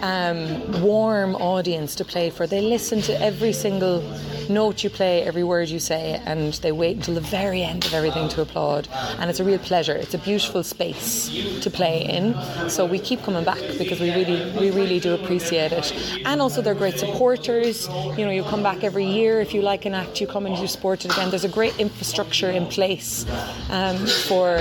um, 0.03 0.83
warm 0.83 1.35
audience 1.35 1.97
to 1.97 2.05
play 2.05 2.31
for. 2.31 2.47
They 2.47 2.61
listen 2.61 3.03
to 3.03 3.13
every 3.21 3.53
single 3.53 4.03
note 4.49 4.85
you 4.85 4.91
play, 4.91 5.23
every 5.23 5.43
word 5.43 5.69
you 5.69 5.81
say, 5.81 6.21
and 6.25 6.55
they 6.63 6.73
wait 6.73 6.97
until 6.97 7.15
the 7.15 7.21
very 7.21 7.63
end 7.63 7.85
of 7.85 7.93
everything 7.93 8.29
to 8.31 8.43
applaud. 8.43 8.89
And 9.19 9.29
it's 9.29 9.41
a 9.41 9.45
real 9.45 9.59
pleasure. 9.59 9.97
It's 9.97 10.15
a 10.15 10.19
beautiful 10.19 10.63
space 10.63 11.31
to 11.63 11.71
play 11.71 12.05
in. 12.05 12.35
So 12.71 12.87
we 12.87 13.01
keep 13.01 13.23
coming 13.23 13.45
back 13.45 13.61
because 13.77 14.01
we 14.01 14.11
really, 14.15 14.53
we 14.59 14.71
really 14.71 15.01
do 15.01 15.15
appreciate 15.15 15.73
it. 15.73 15.93
And 16.25 16.41
also 16.41 16.63
they're 16.63 16.75
great 16.75 16.99
supporters. 16.99 17.89
You 18.17 18.25
know, 18.25 18.31
you 18.31 18.45
come 18.45 18.63
back 18.63 18.85
every 18.85 19.05
year 19.05 19.41
if 19.41 19.53
you 19.53 19.63
like 19.63 19.85
an 19.85 19.95
act, 19.95 20.21
you 20.21 20.28
come 20.29 20.47
and 20.47 20.57
it 20.57 21.05
again. 21.05 21.31
There's 21.31 21.45
a 21.45 21.49
great 21.49 21.79
infrastructure 21.79 22.51
in 22.51 22.67
place 22.67 23.27
um, 23.71 23.97
for 24.07 24.61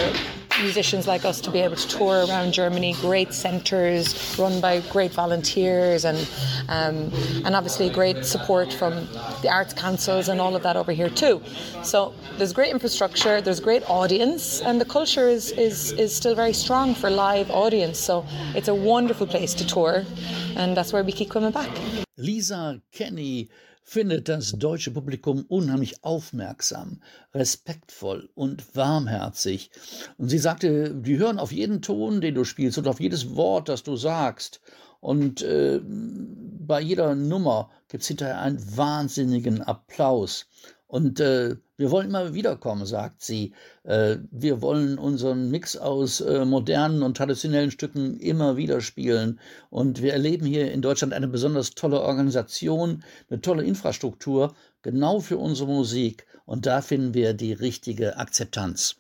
musicians 0.62 1.08
like 1.08 1.24
us 1.26 1.40
to 1.42 1.52
be 1.52 1.60
able 1.60 1.76
to 1.76 1.88
tour 1.88 2.26
around 2.26 2.52
Germany. 2.52 2.96
Great 3.02 3.34
centres 3.34 4.36
run 4.40 4.60
by 4.60 4.82
great 4.90 5.12
volunteers, 5.12 6.06
and 6.06 6.18
um, 6.70 7.12
and 7.46 7.56
obviously 7.56 7.90
great 7.90 8.26
support 8.26 8.74
from 8.74 8.94
the 9.42 9.50
arts 9.50 9.74
councils 9.74 10.30
and 10.30 10.42
all 10.42 10.56
of 10.56 10.64
that 10.64 10.76
over 10.76 10.92
here 10.92 11.10
too. 11.10 11.42
So 11.84 12.14
there's 12.38 12.54
great 12.54 12.72
infrastructure, 12.72 13.42
there's 13.42 13.60
great 13.60 13.88
audience, 13.90 14.62
and 14.62 14.82
the 14.82 14.86
culture 14.86 15.28
is 15.28 15.52
is 15.52 15.92
is 15.94 16.16
still 16.16 16.36
very 16.36 16.54
strong 16.54 16.96
for 16.96 17.10
live 17.10 17.52
audience. 17.52 18.00
So 18.00 18.26
it's 18.56 18.68
a 18.68 18.76
wonderful 18.76 19.28
place 19.28 19.54
to 19.56 19.66
tour, 19.66 20.06
and 20.56 20.76
that's 20.76 20.92
where 20.94 21.04
we 21.04 21.12
keep 21.12 21.30
coming 21.30 21.52
back. 21.52 21.70
Lisa 22.18 22.82
Kenny 22.92 23.50
findet 23.88 24.28
das 24.28 24.52
deutsche 24.52 24.92
Publikum 24.92 25.46
unheimlich 25.48 26.04
aufmerksam, 26.04 27.02
respektvoll 27.34 28.30
und 28.36 28.76
warmherzig. 28.76 29.72
Und 30.18 30.28
sie 30.28 30.40
sagte, 30.40 30.94
die 30.94 31.18
hören 31.18 31.40
auf 31.40 31.54
jeden 31.54 31.82
Ton, 31.82 32.20
den 32.20 32.36
du 32.36 32.44
spielst 32.44 32.78
und 32.78 32.88
auf 32.90 33.00
jedes 33.00 33.38
Wort, 33.38 33.70
das 33.70 33.84
du 33.84 33.96
sagst. 33.96 34.60
Und 35.00 35.42
äh, 35.42 35.80
bei 35.82 36.82
jeder 36.82 37.16
Nummer 37.16 37.70
gibt 37.88 38.04
es 38.04 38.10
hinterher 38.10 38.42
einen 38.42 38.60
wahnsinnigen 38.76 39.62
Applaus. 39.62 40.48
Und 40.88 41.20
äh, 41.20 41.58
wir 41.76 41.92
wollen 41.92 42.08
immer 42.08 42.34
wiederkommen, 42.34 42.86
sagt 42.86 43.22
sie. 43.22 43.54
Äh, 43.84 44.18
wir 44.32 44.62
wollen 44.62 44.98
unseren 44.98 45.52
Mix 45.52 45.76
aus 45.76 46.22
äh, 46.22 46.46
modernen 46.46 47.04
und 47.04 47.18
traditionellen 47.18 47.72
Stücken 47.72 48.18
immer 48.20 48.56
wieder 48.56 48.80
spielen. 48.80 49.40
Und 49.70 50.02
wir 50.02 50.14
erleben 50.14 50.46
hier 50.46 50.72
in 50.72 50.82
Deutschland 50.82 51.14
eine 51.14 51.28
besonders 51.28 51.72
tolle 51.72 52.02
Organisation, 52.02 53.04
eine 53.30 53.42
tolle 53.42 53.64
Infrastruktur, 53.64 54.56
genau 54.82 55.20
für 55.20 55.38
unsere 55.38 55.70
Musik. 55.70 56.26
Und 56.46 56.66
da 56.66 56.82
finden 56.82 57.14
wir 57.14 57.34
die 57.34 57.54
richtige 57.54 58.18
Akzeptanz. 58.18 58.96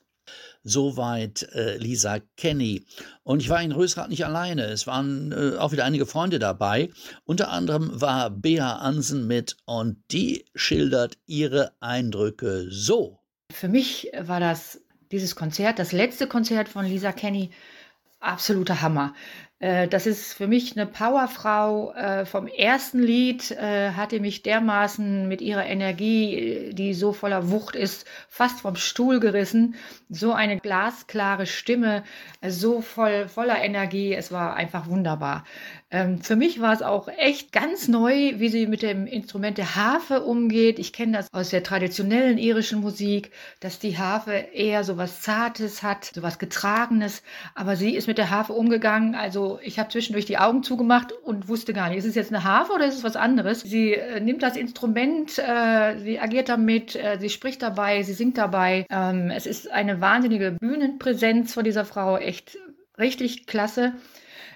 Soweit 0.63 1.43
äh, 1.53 1.77
Lisa 1.77 2.19
Kenny. 2.35 2.85
Und 3.23 3.41
ich 3.41 3.49
war 3.49 3.61
in 3.61 3.71
Rösrath 3.71 4.09
nicht 4.09 4.25
alleine. 4.25 4.65
Es 4.65 4.87
waren 4.87 5.31
äh, 5.31 5.57
auch 5.57 5.71
wieder 5.71 5.85
einige 5.85 6.05
Freunde 6.05 6.39
dabei. 6.39 6.89
Unter 7.25 7.49
anderem 7.49 8.01
war 8.01 8.29
Bea 8.29 8.77
Ansen 8.77 9.27
mit 9.27 9.57
und 9.65 9.97
die 10.11 10.45
schildert 10.55 11.17
ihre 11.25 11.71
Eindrücke 11.79 12.67
so. 12.69 13.19
Für 13.51 13.69
mich 13.69 14.11
war 14.19 14.39
das 14.39 14.81
dieses 15.11 15.35
Konzert, 15.35 15.79
das 15.79 15.91
letzte 15.91 16.27
Konzert 16.27 16.67
von 16.69 16.85
Lisa 16.85 17.11
Kenny, 17.11 17.51
absoluter 18.19 18.81
Hammer. 18.81 19.13
Äh, 19.60 19.88
das 19.88 20.06
ist 20.06 20.34
für 20.34 20.48
mich 20.48 20.78
eine 20.78 20.86
Powerfrau. 20.86 21.93
Äh, 21.93 22.26
vom 22.26 22.48
ersten 22.48 23.00
Lied 23.00 23.52
äh, 23.52 23.91
hatte 23.91 24.20
mich 24.20 24.43
dermaßen 24.43 25.28
mit 25.28 25.41
ihrer 25.41 25.65
Energie, 25.65 26.72
die 26.74 26.93
so 26.93 27.12
voller 27.13 27.50
Wucht 27.50 27.76
ist, 27.76 28.06
fast 28.30 28.62
vom 28.62 28.76
Stuhl 28.76 29.20
gerissen. 29.20 29.76
So 30.10 30.34
eine 30.34 30.60
glasklare 30.60 31.48
Stimme, 31.48 32.04
so 32.48 32.82
voll, 32.82 33.28
voller 33.28 33.60
Energie. 33.62 34.13
Es 34.13 34.32
war 34.32 34.56
einfach 34.56 34.88
wunderbar. 34.88 35.43
Ähm, 35.89 36.21
für 36.21 36.36
mich 36.36 36.60
war 36.60 36.73
es 36.73 36.82
auch 36.82 37.08
echt 37.08 37.54
ganz 37.54 37.88
neu, 37.88 38.34
wie 38.39 38.50
sie 38.50 38.67
mit 38.67 38.82
dem 38.82 39.08
Instrument 39.08 39.58
der 39.58 39.78
Harfe 39.78 40.23
umgeht. 40.23 40.80
Ich 40.80 40.91
kenne 40.91 41.13
das 41.13 41.34
aus 41.34 41.50
der 41.50 41.63
traditionellen 41.63 42.38
irischen 42.38 42.82
Musik, 42.82 43.32
dass 43.62 43.80
die 43.80 43.97
Harfe 43.97 44.34
eher 44.34 44.84
so 44.84 44.97
was 44.97 45.21
Zartes 45.21 45.84
hat, 45.84 46.12
so 46.13 46.23
was 46.23 46.39
Getragenes. 46.39 47.23
Aber 47.56 47.78
sie 47.78 47.95
ist 47.95 48.08
mit 48.08 48.17
der 48.17 48.30
Harfe 48.32 48.52
umgegangen. 48.52 49.15
Also 49.15 49.60
ich 49.63 49.80
habe 49.80 49.89
zwischendurch 49.89 50.26
die 50.26 50.38
Augen 50.38 50.62
zugemacht 50.62 51.13
und 51.13 51.47
wusste 51.47 51.71
gar 51.71 51.88
nicht, 51.88 52.00
ist 52.00 52.06
es 52.06 52.15
jetzt 52.15 52.34
eine 52.34 52.43
Harfe 52.43 52.73
oder 52.73 52.86
ist 52.86 52.95
es 52.95 53.04
was 53.06 53.15
anderes? 53.15 53.62
Sie 53.62 53.93
äh, 53.93 54.19
nimmt 54.19 54.43
das 54.43 54.58
Instrument, 54.58 55.39
äh, 55.39 55.97
sie 56.00 56.19
agiert 56.19 56.50
damit, 56.50 56.97
äh, 56.97 57.17
sie 57.17 57.30
spricht 57.30 57.62
dabei, 57.62 58.04
sie 58.04 58.13
singt 58.13 58.38
dabei. 58.38 58.86
Ähm, 58.89 59.32
es 59.32 59.45
ist 59.45 59.71
eine 59.71 60.02
wahnsinnige 60.02 60.52
Bühnenpräsenz 60.52 61.54
von 61.54 61.63
dieser 61.63 61.86
Frau, 61.86 62.17
echt 62.17 62.58
richtig 62.97 63.47
klasse. 63.47 63.93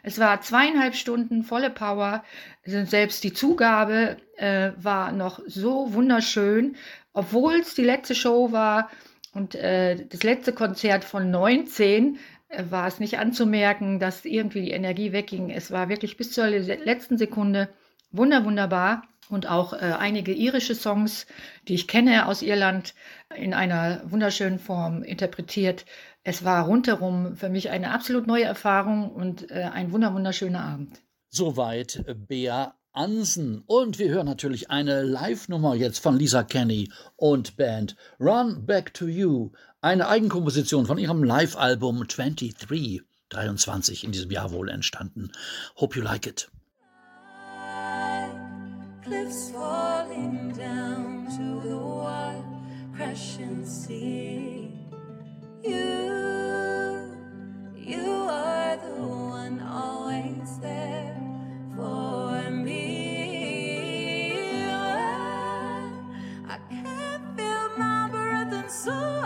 Es 0.03 0.19
war 0.19 0.41
zweieinhalb 0.41 0.95
Stunden 0.95 1.43
volle 1.43 1.69
Power. 1.69 2.23
Selbst 2.65 3.23
die 3.23 3.33
Zugabe 3.33 4.17
äh, 4.37 4.71
war 4.77 5.11
noch 5.11 5.39
so 5.45 5.93
wunderschön, 5.93 6.75
obwohl 7.13 7.55
es 7.55 7.75
die 7.75 7.83
letzte 7.83 8.15
Show 8.15 8.51
war 8.51 8.89
und 9.33 9.55
äh, 9.55 10.05
das 10.07 10.23
letzte 10.23 10.53
Konzert 10.53 11.03
von 11.03 11.31
19 11.31 12.19
äh, 12.49 12.63
war 12.69 12.87
es 12.87 12.99
nicht 12.99 13.17
anzumerken, 13.17 13.99
dass 13.99 14.25
irgendwie 14.25 14.61
die 14.61 14.71
Energie 14.71 15.13
wegging. 15.13 15.49
Es 15.49 15.71
war 15.71 15.89
wirklich 15.89 16.17
bis 16.17 16.31
zur 16.31 16.47
letzten 16.47 17.17
Sekunde 17.17 17.69
wunder 18.11 18.43
wunderbar 18.43 19.03
und 19.29 19.47
auch 19.47 19.73
äh, 19.73 19.77
einige 19.97 20.33
irische 20.33 20.75
Songs, 20.75 21.25
die 21.67 21.75
ich 21.75 21.87
kenne 21.87 22.27
aus 22.27 22.41
Irland, 22.41 22.93
in 23.35 23.53
einer 23.53 24.01
wunderschönen 24.03 24.59
Form 24.59 25.03
interpretiert. 25.03 25.85
Es 26.23 26.45
war 26.45 26.65
rundherum 26.65 27.35
für 27.35 27.49
mich 27.49 27.69
eine 27.69 27.91
absolut 27.91 28.27
neue 28.27 28.43
Erfahrung 28.43 29.11
und 29.11 29.49
äh, 29.49 29.63
ein 29.63 29.91
wunder 29.91 30.13
wunderschöner 30.13 30.61
Abend. 30.63 31.01
Soweit 31.29 32.05
Bea 32.27 32.75
Ansen. 32.93 33.63
Und 33.67 33.99
wir 33.99 34.09
hören 34.09 34.25
natürlich 34.25 34.69
eine 34.69 35.01
Live-Nummer 35.01 35.75
jetzt 35.75 35.99
von 35.99 36.17
Lisa 36.17 36.43
Kenny 36.43 36.91
und 37.15 37.55
Band 37.55 37.95
Run 38.19 38.65
Back 38.65 38.93
to 38.93 39.07
You. 39.07 39.51
Eine 39.81 40.07
Eigenkomposition 40.09 40.85
von 40.85 40.97
ihrem 40.97 41.23
Live-Album 41.23 42.05
23, 42.07 43.01
23 43.29 44.03
in 44.03 44.11
diesem 44.11 44.29
Jahr 44.29 44.51
wohl 44.51 44.69
entstanden. 44.69 45.31
Hope 45.77 45.97
you 45.97 46.03
like 46.03 46.27
it. 46.27 46.51
Cliffs 49.03 49.51
falling 49.51 50.53
down 50.55 51.25
to 51.25 51.67
the 51.67 51.75
wild 51.75 52.45
crashing 52.95 53.65
sea. 53.65 54.69
You, 55.63 56.10
so 68.71 69.20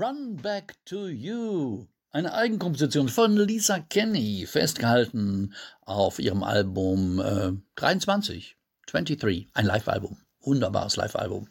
Run 0.00 0.36
Back 0.36 0.76
to 0.86 1.08
You. 1.08 1.84
Eine 2.10 2.32
Eigenkomposition 2.32 3.10
von 3.10 3.36
Lisa 3.36 3.80
Kenny, 3.80 4.46
festgehalten 4.46 5.52
auf 5.82 6.18
ihrem 6.18 6.42
Album 6.42 7.20
äh, 7.20 7.52
23, 7.74 8.56
23, 8.86 9.48
ein 9.52 9.66
Live-Album. 9.66 10.16
Wunderbares 10.40 10.96
Live-Album. 10.96 11.48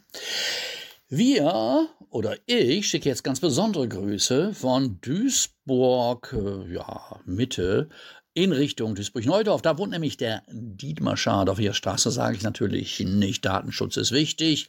Wir 1.08 1.88
oder 2.08 2.38
ich 2.46 2.88
schicke 2.88 3.08
jetzt 3.08 3.22
ganz 3.22 3.38
besondere 3.38 3.86
Grüße 3.86 4.52
von 4.52 4.98
Duisburg, 5.00 6.32
äh, 6.36 6.74
ja, 6.74 7.20
Mitte, 7.24 7.88
in 8.34 8.52
Richtung 8.52 8.94
Duisburg-Neudorf. 8.94 9.62
Da 9.62 9.76
wohnt 9.78 9.90
nämlich 9.90 10.16
der 10.16 10.42
Dietmar 10.48 11.16
Schade. 11.16 11.50
Auf 11.50 11.58
ihrer 11.58 11.74
Straße 11.74 12.10
sage 12.10 12.36
ich 12.36 12.42
natürlich 12.42 13.00
nicht, 13.00 13.44
Datenschutz 13.44 13.96
ist 13.96 14.12
wichtig. 14.12 14.68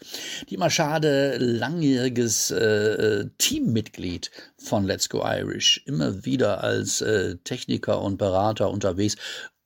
Dietmar 0.50 0.70
Schade, 0.70 1.38
langjähriges 1.38 2.52
äh, 2.52 3.26
Teammitglied 3.38 4.32
von 4.58 4.86
Let's 4.86 5.10
Go 5.10 5.24
Irish, 5.24 5.84
immer 5.86 6.26
wieder 6.26 6.64
als 6.64 7.02
äh, 7.02 7.38
Techniker 7.44 8.02
und 8.02 8.18
Berater 8.18 8.72
unterwegs 8.72 9.18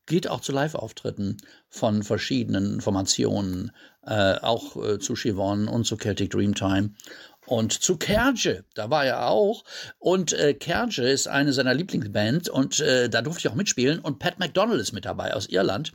geht 0.05 0.27
auch 0.27 0.41
zu 0.41 0.51
Live-Auftritten 0.51 1.37
von 1.67 2.03
verschiedenen 2.03 2.81
Formationen, 2.81 3.71
äh, 4.03 4.35
auch 4.35 4.75
äh, 4.75 4.99
zu 4.99 5.15
Chivon 5.15 5.67
und 5.67 5.85
zu 5.85 5.97
Celtic 5.97 6.29
Dreamtime 6.29 6.91
und 7.45 7.71
zu 7.71 7.97
Kerge, 7.97 8.63
da 8.73 8.89
war 8.89 9.05
er 9.05 9.27
auch. 9.27 9.63
Und 9.99 10.33
äh, 10.33 10.53
Kerge 10.53 11.07
ist 11.07 11.27
eine 11.27 11.53
seiner 11.53 11.73
Lieblingsbands 11.73 12.49
und 12.49 12.79
äh, 12.79 13.09
da 13.09 13.21
durfte 13.21 13.39
ich 13.39 13.47
auch 13.51 13.55
mitspielen. 13.55 13.99
Und 13.99 14.19
Pat 14.19 14.39
McDonald 14.39 14.81
ist 14.81 14.93
mit 14.93 15.05
dabei 15.05 15.33
aus 15.33 15.47
Irland. 15.47 15.93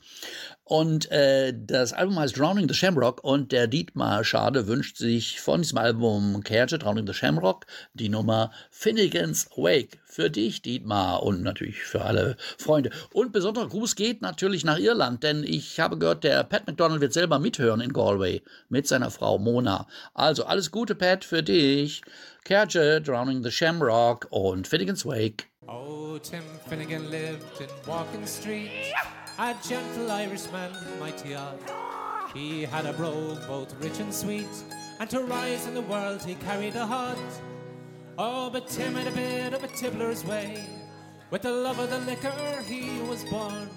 Und 0.70 1.10
äh, 1.10 1.52
das 1.52 1.92
Album 1.92 2.16
heißt 2.20 2.38
Drowning 2.38 2.68
the 2.68 2.74
Shamrock 2.76 3.24
und 3.24 3.50
der 3.50 3.66
Dietmar 3.66 4.22
Schade 4.22 4.68
wünscht 4.68 4.98
sich 4.98 5.40
von 5.40 5.62
diesem 5.62 5.78
Album 5.78 6.44
Kerche, 6.44 6.78
Drowning 6.78 7.08
the 7.08 7.12
Shamrock, 7.12 7.66
die 7.94 8.08
Nummer 8.08 8.52
Finnegan's 8.70 9.50
Wake. 9.56 9.98
Für 10.04 10.30
dich, 10.30 10.62
Dietmar, 10.62 11.24
und 11.24 11.42
natürlich 11.42 11.82
für 11.82 12.02
alle 12.02 12.36
Freunde. 12.56 12.90
Und 13.12 13.32
besonderer 13.32 13.66
Gruß 13.66 13.96
geht 13.96 14.22
natürlich 14.22 14.64
nach 14.64 14.78
Irland, 14.78 15.24
denn 15.24 15.42
ich 15.42 15.80
habe 15.80 15.98
gehört, 15.98 16.22
der 16.22 16.44
Pat 16.44 16.68
McDonald 16.68 17.00
wird 17.00 17.14
selber 17.14 17.40
mithören 17.40 17.80
in 17.80 17.92
Galway 17.92 18.40
mit 18.68 18.86
seiner 18.86 19.10
Frau 19.10 19.40
Mona. 19.40 19.88
Also 20.14 20.44
alles 20.44 20.70
Gute, 20.70 20.94
Pat, 20.94 21.24
für 21.24 21.42
dich. 21.42 22.02
Kerche, 22.44 23.00
Drowning 23.00 23.42
the 23.42 23.50
Shamrock 23.50 24.28
und 24.30 24.68
Finnegan's 24.68 25.04
Wake. 25.04 25.48
Oh, 25.66 26.16
Tim 26.22 26.44
Finnegan 26.68 27.10
lived 27.10 27.60
in 27.60 27.68
Walking 27.88 28.24
Street. 28.24 28.70
A 29.42 29.56
gentle 29.66 30.12
Irishman, 30.12 30.70
mighty 31.00 31.34
odd. 31.34 31.58
He 32.34 32.60
had 32.60 32.84
a 32.84 32.92
brogue 32.92 33.38
both 33.46 33.74
rich 33.82 33.98
and 33.98 34.12
sweet, 34.12 34.54
and 34.98 35.08
to 35.08 35.20
rise 35.20 35.66
in 35.66 35.72
the 35.72 35.80
world 35.80 36.22
he 36.22 36.34
carried 36.34 36.76
a 36.76 36.84
heart. 36.84 37.16
Oh, 38.18 38.50
but 38.50 38.68
Tim 38.68 38.94
had 38.94 39.06
a 39.06 39.10
bit 39.12 39.54
of 39.54 39.64
a 39.64 39.68
tibbler's 39.68 40.26
way. 40.26 40.62
With 41.30 41.40
the 41.40 41.52
love 41.52 41.78
of 41.78 41.88
the 41.88 42.00
liquor 42.00 42.62
he 42.68 43.00
was 43.08 43.24
born. 43.30 43.70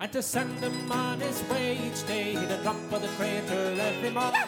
And 0.00 0.10
to 0.10 0.22
send 0.22 0.58
him 0.60 0.90
on 0.90 1.20
his 1.20 1.42
way 1.50 1.78
each 1.86 2.06
day, 2.06 2.32
he'd 2.32 2.50
a 2.50 2.62
drop 2.62 2.90
of 2.90 3.02
the 3.02 3.08
crater 3.18 3.76
every 3.78 4.08
month. 4.08 4.38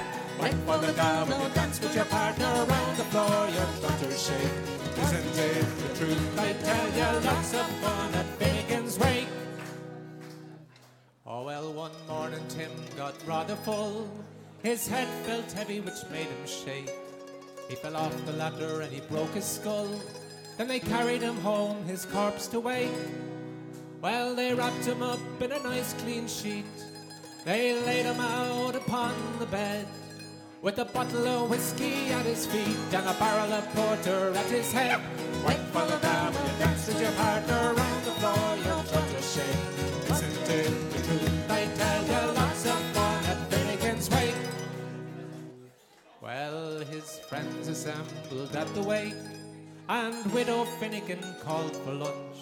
Wait 0.41 0.55
for 0.65 0.79
the 0.79 0.95
down 0.95 1.29
when 1.29 1.39
you 1.39 1.49
dance 1.51 1.81
with 1.83 1.95
your 1.95 2.07
partner 2.07 2.47
around 2.47 2.97
the 2.97 3.05
floor, 3.13 3.47
your 3.49 3.67
flutters 3.77 4.27
shake. 4.27 5.05
Isn't 5.05 5.39
it 5.39 5.67
the 5.83 5.99
truth? 5.99 6.39
I 6.41 6.55
tell 6.55 6.89
you, 6.97 7.27
lots 7.27 7.53
of 7.53 7.67
fun 7.83 8.15
at. 8.15 8.52
Oh 11.35 11.45
well, 11.45 11.73
one 11.73 11.92
morning 12.09 12.45
Tim 12.51 12.71
got 12.95 13.14
rather 13.27 13.57
full. 13.57 14.07
His 14.62 14.87
head 14.87 15.09
felt 15.25 15.51
heavy, 15.53 15.81
which 15.81 16.05
made 16.11 16.27
him 16.27 16.47
shake. 16.47 16.90
He 17.71 17.75
fell 17.75 17.97
off 17.97 18.14
the 18.27 18.33
ladder 18.33 18.83
and 18.83 18.92
he 18.92 19.01
broke 19.01 19.33
his 19.33 19.47
skull. 19.47 19.88
Then 20.59 20.68
they 20.68 20.79
carried 20.79 21.23
him 21.23 21.37
home, 21.37 21.87
his 21.87 22.05
corpse 22.05 22.49
to 22.49 22.61
wake. 22.61 22.90
Well, 24.03 24.35
they 24.35 24.53
wrapped 24.53 24.85
him 24.85 25.03
up 25.03 25.21
in 25.40 25.53
a 25.53 25.62
nice 25.62 25.95
clean 26.05 26.29
sheet. 26.29 26.66
They 27.47 27.81
laid 27.81 28.05
him 28.05 28.21
out 28.21 28.77
upon 28.77 29.14
the 29.38 29.47
bed. 29.47 29.87
With 30.61 30.81
a 30.81 30.85
bottle 30.85 31.27
of 31.27 31.49
whiskey 31.49 32.12
at 32.12 32.27
his 32.27 32.45
feet 32.45 32.77
and 32.92 33.09
a 33.09 33.14
barrel 33.14 33.55
of 33.55 33.66
porter 33.75 34.37
at 34.37 34.51
his 34.51 34.71
head. 34.71 35.01
Wait 35.47 35.64
for 35.73 35.87
the 35.87 35.97
dance 35.97 36.87
with 36.88 37.01
your 37.01 37.12
partner 37.12 37.82
friends 47.33 47.68
assembled 47.68 48.55
at 48.55 48.68
the 48.75 48.83
wake, 48.83 49.14
and 49.88 50.14
Widow 50.35 50.66
Finnegan 50.79 51.25
called 51.42 51.75
for 51.79 51.92
lunch. 51.92 52.37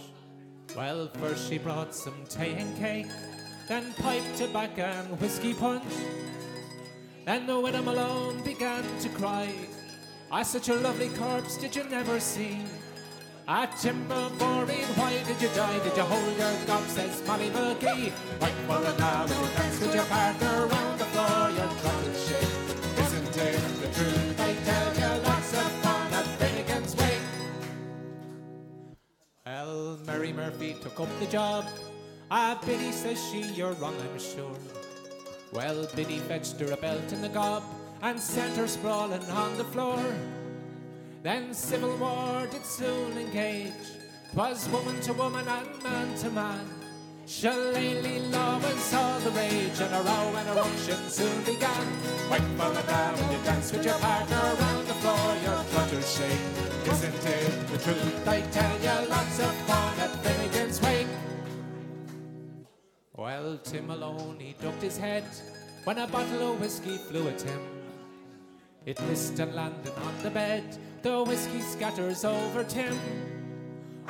Well, 0.76 1.08
first 1.20 1.48
she 1.48 1.58
brought 1.58 1.94
some 1.94 2.24
tea 2.28 2.54
and 2.58 2.76
cake, 2.76 3.06
then 3.68 3.92
pipe, 4.02 4.24
tobacco, 4.36 4.82
and 4.82 5.20
whiskey 5.20 5.54
punch. 5.54 5.94
Then 7.24 7.46
the 7.46 7.60
widow 7.60 7.82
Malone 7.82 8.42
began 8.42 8.82
to 9.02 9.08
cry. 9.10 9.54
Ah, 10.32 10.42
such 10.42 10.68
a 10.70 10.74
lovely 10.74 11.10
corpse 11.10 11.56
did 11.56 11.76
you 11.76 11.84
never 11.84 12.18
see? 12.18 12.58
Ah, 13.46 13.66
timber 13.80 14.28
boring, 14.40 14.90
why 14.98 15.12
did 15.22 15.40
you 15.40 15.50
die? 15.54 15.78
Did 15.84 15.96
you 15.96 16.02
hold 16.02 16.36
your 16.36 16.66
gob, 16.66 16.82
says 16.88 17.22
Molly 17.28 17.50
McGee. 17.50 18.10
Right 18.42 18.58
for 18.66 18.82
a 18.82 18.98
now, 18.98 19.22
you 19.22 19.46
dance 19.54 19.80
with 19.80 19.94
your 19.94 20.04
partner 20.06 20.89
Well, 29.70 30.00
Mary 30.04 30.32
Murphy 30.32 30.74
took 30.82 30.98
up 30.98 31.08
the 31.20 31.26
job. 31.26 31.64
Ah, 32.28 32.60
Biddy 32.66 32.90
says 32.90 33.24
she, 33.30 33.42
you're 33.52 33.74
wrong, 33.74 33.94
I'm 34.00 34.18
sure. 34.18 34.58
Well, 35.52 35.86
Biddy 35.94 36.18
fetched 36.18 36.58
her 36.58 36.72
a 36.72 36.76
belt 36.76 37.12
in 37.12 37.22
the 37.22 37.28
gob 37.28 37.62
and 38.02 38.18
sent 38.18 38.56
her 38.56 38.66
sprawling 38.66 39.22
on 39.30 39.56
the 39.56 39.62
floor. 39.62 40.02
Then 41.22 41.54
civil 41.54 41.96
war 41.98 42.48
did 42.50 42.66
soon 42.66 43.16
engage. 43.16 43.86
'Twas 44.32 44.68
woman 44.70 45.00
to 45.02 45.12
woman 45.12 45.46
and 45.46 45.82
man 45.84 46.18
to 46.18 46.30
man. 46.30 46.79
Shillelagh 47.26 48.30
law 48.32 48.58
was 48.58 48.94
all 48.94 49.20
the 49.20 49.30
rage, 49.30 49.80
and 49.80 49.94
a 49.94 50.02
row 50.02 50.34
and 50.36 50.48
a 50.48 50.54
ruction 50.54 50.98
soon 51.08 51.44
began. 51.44 51.86
Wait 52.30 52.42
for 52.56 52.70
the 52.70 52.82
down 52.86 53.14
when 53.16 53.32
you 53.32 53.44
dance 53.44 53.72
with 53.72 53.84
your 53.84 53.98
partner 53.98 54.36
around 54.36 54.86
the 54.86 54.94
floor, 54.94 55.36
your 55.44 55.62
flutters 55.64 56.16
shake. 56.16 56.92
Isn't 56.92 57.26
it 57.26 57.68
the 57.68 57.78
truth? 57.78 58.28
I 58.28 58.40
tell 58.50 58.76
you, 58.80 59.08
lots 59.08 59.38
of 59.38 59.54
fun 59.66 59.98
at 60.00 60.10
Finnegan's 60.24 60.80
Wake. 60.82 61.06
Well, 63.16 63.58
Tim 63.62 63.86
Malone, 63.86 64.38
he 64.40 64.54
ducked 64.60 64.82
his 64.82 64.96
head 64.96 65.24
when 65.84 65.98
a 65.98 66.06
bottle 66.06 66.52
of 66.52 66.60
whiskey 66.60 66.96
flew 66.96 67.28
at 67.28 67.40
him. 67.42 67.60
It 68.86 69.00
missed 69.02 69.38
and 69.38 69.54
landed 69.54 69.92
on 69.94 70.14
the 70.22 70.30
bed. 70.30 70.64
The 71.02 71.22
whiskey 71.22 71.60
scatters 71.60 72.24
over 72.24 72.64
Tim. 72.64 72.98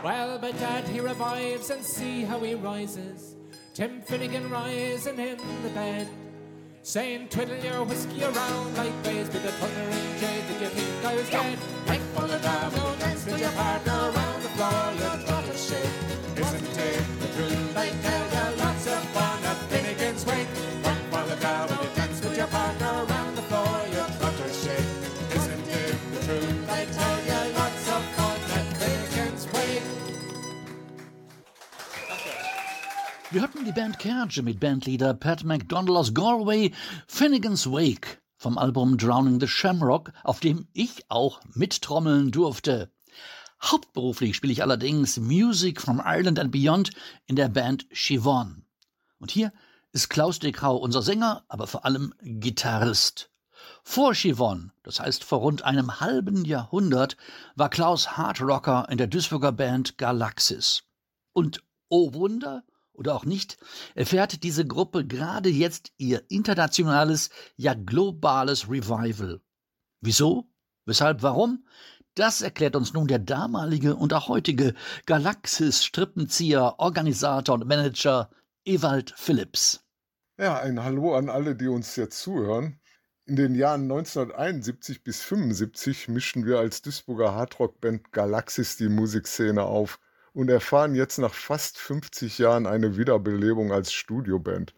Well, 0.03 0.39
but 0.39 0.59
Dad, 0.59 0.89
he 0.89 0.99
revives 1.01 1.69
and 1.69 1.85
see 1.85 2.23
how 2.23 2.41
he 2.41 2.55
rises. 2.55 3.37
Tim 3.75 4.01
Finnegan 4.01 4.49
rising 4.49 5.19
in 5.19 5.37
the 5.63 5.69
bed. 5.71 6.09
Saying, 6.83 7.29
twiddle 7.29 7.59
your 7.59 7.85
whiskey 7.85 8.25
around 8.25 8.77
like 8.79 9.03
bays 9.03 9.29
with 9.29 9.43
the 9.43 9.53
thundering 9.53 10.19
jay. 10.19 10.43
Did 10.49 10.61
you 10.63 10.69
think 10.69 11.05
I 11.05 11.15
was 11.15 11.29
dead? 11.29 11.59
For 12.15 12.27
the 12.27 12.39
dam, 12.39 12.73
no 12.73 12.97
dance 12.99 13.27
with 13.27 13.41
your 13.41 13.51
partner 13.53 13.93
around 13.93 14.43
the 14.43 14.49
floor. 14.49 15.10
Hörten 33.61 33.75
die 33.75 33.81
Band 33.81 33.99
Kerge 33.99 34.43
mit 34.43 34.59
Bandleader 34.59 35.13
Pat 35.13 35.45
McDonald 35.45 35.91
aus 35.91 36.15
Galway, 36.15 36.73
Finnegan's 37.07 37.67
Wake 37.67 38.23
vom 38.39 38.57
Album 38.57 38.97
Drowning 38.97 39.39
the 39.39 39.47
Shamrock, 39.47 40.13
auf 40.25 40.41
dem 40.41 40.67
ich 40.73 41.05
auch 41.11 41.41
mittrommeln 41.53 42.31
durfte. 42.31 42.91
Hauptberuflich 43.63 44.35
spiele 44.35 44.55
ich 44.55 44.63
allerdings 44.63 45.19
Music 45.19 45.79
from 45.79 46.01
Ireland 46.03 46.39
and 46.39 46.53
Beyond 46.53 46.93
in 47.27 47.37
der 47.37 47.51
Band 47.51 47.87
Chivon. 47.91 48.65
Und 49.19 49.31
hier 49.31 49.53
ist 49.93 50.09
Klaus 50.09 50.39
Dekau 50.39 50.77
unser 50.77 51.03
Sänger, 51.03 51.45
aber 51.49 51.67
vor 51.67 51.85
allem 51.85 52.15
Gitarrist. 52.23 53.31
Vor 53.83 54.15
Chivon, 54.15 54.73
das 54.85 55.01
heißt 55.01 55.23
vor 55.23 55.41
rund 55.41 55.65
einem 55.65 56.01
halben 56.01 56.47
Jahrhundert, 56.47 57.19
war 57.57 57.69
Klaus 57.69 58.17
Hardrocker 58.17 58.87
in 58.89 58.97
der 58.97 59.07
Duisburger 59.07 59.53
Band 59.53 59.99
Galaxis. 59.99 60.85
Und 61.35 61.63
oh 61.91 62.15
Wunder, 62.15 62.63
oder 63.01 63.17
auch 63.17 63.25
nicht, 63.25 63.57
erfährt 63.95 64.45
diese 64.45 64.67
Gruppe 64.67 65.07
gerade 65.07 65.49
jetzt 65.49 65.91
ihr 65.97 66.23
internationales, 66.29 67.31
ja 67.57 67.75
globales 67.75 68.69
Revival. 68.71 69.41
Wieso? 70.01 70.49
Weshalb? 70.85 71.23
Warum? 71.23 71.67
Das 72.15 72.43
erklärt 72.43 72.77
uns 72.77 72.93
nun 72.93 73.09
der 73.09 73.19
damalige 73.19 73.97
und 73.97 74.13
auch 74.13 74.29
heutige 74.29 74.75
Galaxis-Strippenzieher, 75.07 76.75
Organisator 76.79 77.55
und 77.55 77.67
Manager 77.67 78.31
Ewald 78.65 79.15
Phillips. 79.17 79.83
Ja, 80.39 80.59
ein 80.59 80.85
Hallo 80.85 81.17
an 81.17 81.31
alle, 81.31 81.57
die 81.57 81.69
uns 81.69 81.97
jetzt 81.97 82.21
zuhören. 82.21 82.81
In 83.25 83.37
den 83.37 83.55
Jahren 83.55 83.83
1971 83.83 85.03
bis 85.05 85.23
75 85.23 86.09
mischten 86.09 86.45
wir 86.45 86.59
als 86.59 86.83
Duisburger 86.83 87.35
Hardrock-Band 87.35 88.13
Galaxis 88.13 88.77
die 88.77 88.89
Musikszene 88.89 89.63
auf 89.63 90.01
und 90.35 90.51
erfahren 90.51 90.95
jetzt 90.95 91.19
nach 91.19 91.35
fast 91.35 91.79
50 91.79 92.39
Jahren 92.39 92.67
eine 92.67 92.97
Wiederbelebung 92.97 93.73
als 93.73 93.93
Studioband. 93.93 94.75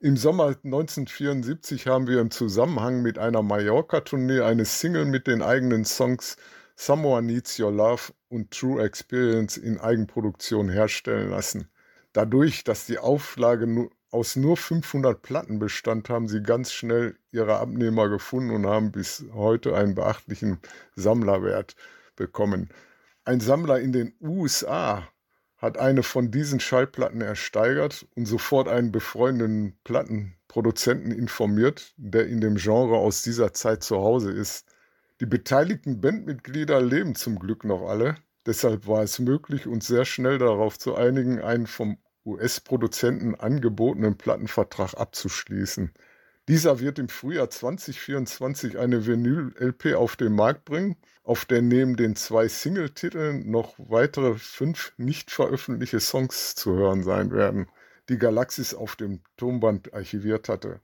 Im 0.00 0.16
Sommer 0.16 0.54
1974 0.64 1.88
haben 1.88 2.06
wir 2.06 2.20
im 2.20 2.30
Zusammenhang 2.30 3.02
mit 3.02 3.18
einer 3.18 3.42
Mallorca-Tournee 3.42 4.40
eine 4.40 4.64
Single 4.64 5.06
mit 5.06 5.26
den 5.26 5.42
eigenen 5.42 5.84
Songs 5.84 6.36
Someone 6.76 7.26
Needs 7.26 7.58
Your 7.58 7.72
Love 7.72 8.12
und 8.28 8.52
True 8.52 8.80
Experience 8.80 9.56
in 9.56 9.80
Eigenproduktion 9.80 10.68
herstellen 10.68 11.30
lassen. 11.30 11.68
Dadurch, 12.12 12.62
dass 12.62 12.86
die 12.86 12.98
Auflage 12.98 13.90
aus 14.10 14.36
nur 14.36 14.56
500 14.56 15.20
Platten 15.20 15.58
bestand, 15.58 16.08
haben 16.08 16.28
sie 16.28 16.42
ganz 16.42 16.72
schnell 16.72 17.16
ihre 17.32 17.58
Abnehmer 17.58 18.08
gefunden 18.08 18.52
und 18.54 18.66
haben 18.66 18.92
bis 18.92 19.24
heute 19.34 19.74
einen 19.74 19.96
beachtlichen 19.96 20.60
Sammlerwert 20.94 21.74
bekommen. 22.14 22.70
Ein 23.28 23.40
Sammler 23.40 23.78
in 23.78 23.92
den 23.92 24.14
USA 24.22 25.06
hat 25.58 25.76
eine 25.76 26.02
von 26.02 26.30
diesen 26.30 26.60
Schallplatten 26.60 27.20
ersteigert 27.20 28.06
und 28.16 28.24
sofort 28.24 28.68
einen 28.68 28.90
befreundeten 28.90 29.78
Plattenproduzenten 29.84 31.12
informiert, 31.12 31.92
der 31.98 32.26
in 32.26 32.40
dem 32.40 32.54
Genre 32.54 32.96
aus 32.96 33.20
dieser 33.20 33.52
Zeit 33.52 33.82
zu 33.82 33.98
Hause 33.98 34.32
ist. 34.32 34.64
Die 35.20 35.26
beteiligten 35.26 36.00
Bandmitglieder 36.00 36.80
leben 36.80 37.14
zum 37.14 37.38
Glück 37.38 37.64
noch 37.64 37.86
alle, 37.86 38.16
deshalb 38.46 38.86
war 38.86 39.02
es 39.02 39.18
möglich, 39.18 39.66
uns 39.66 39.86
sehr 39.86 40.06
schnell 40.06 40.38
darauf 40.38 40.78
zu 40.78 40.94
einigen, 40.94 41.38
einen 41.38 41.66
vom 41.66 41.98
US-Produzenten 42.24 43.34
angebotenen 43.34 44.16
Plattenvertrag 44.16 44.94
abzuschließen. 44.94 45.92
Dieser 46.48 46.80
wird 46.80 46.98
im 46.98 47.10
Frühjahr 47.10 47.50
2024 47.50 48.78
eine 48.78 49.06
Vinyl-LP 49.06 49.94
auf 49.94 50.16
den 50.16 50.32
Markt 50.32 50.64
bringen, 50.64 50.96
auf 51.22 51.44
der 51.44 51.60
neben 51.60 51.94
den 51.94 52.16
zwei 52.16 52.48
Singletiteln 52.48 53.50
noch 53.50 53.74
weitere 53.76 54.34
fünf 54.38 54.94
nicht 54.96 55.30
veröffentlichte 55.30 56.00
Songs 56.00 56.54
zu 56.54 56.72
hören 56.72 57.02
sein 57.02 57.32
werden, 57.32 57.66
die 58.08 58.16
Galaxis 58.16 58.72
auf 58.72 58.96
dem 58.96 59.20
Tonband 59.36 59.92
archiviert 59.92 60.48
hatte. 60.48 60.80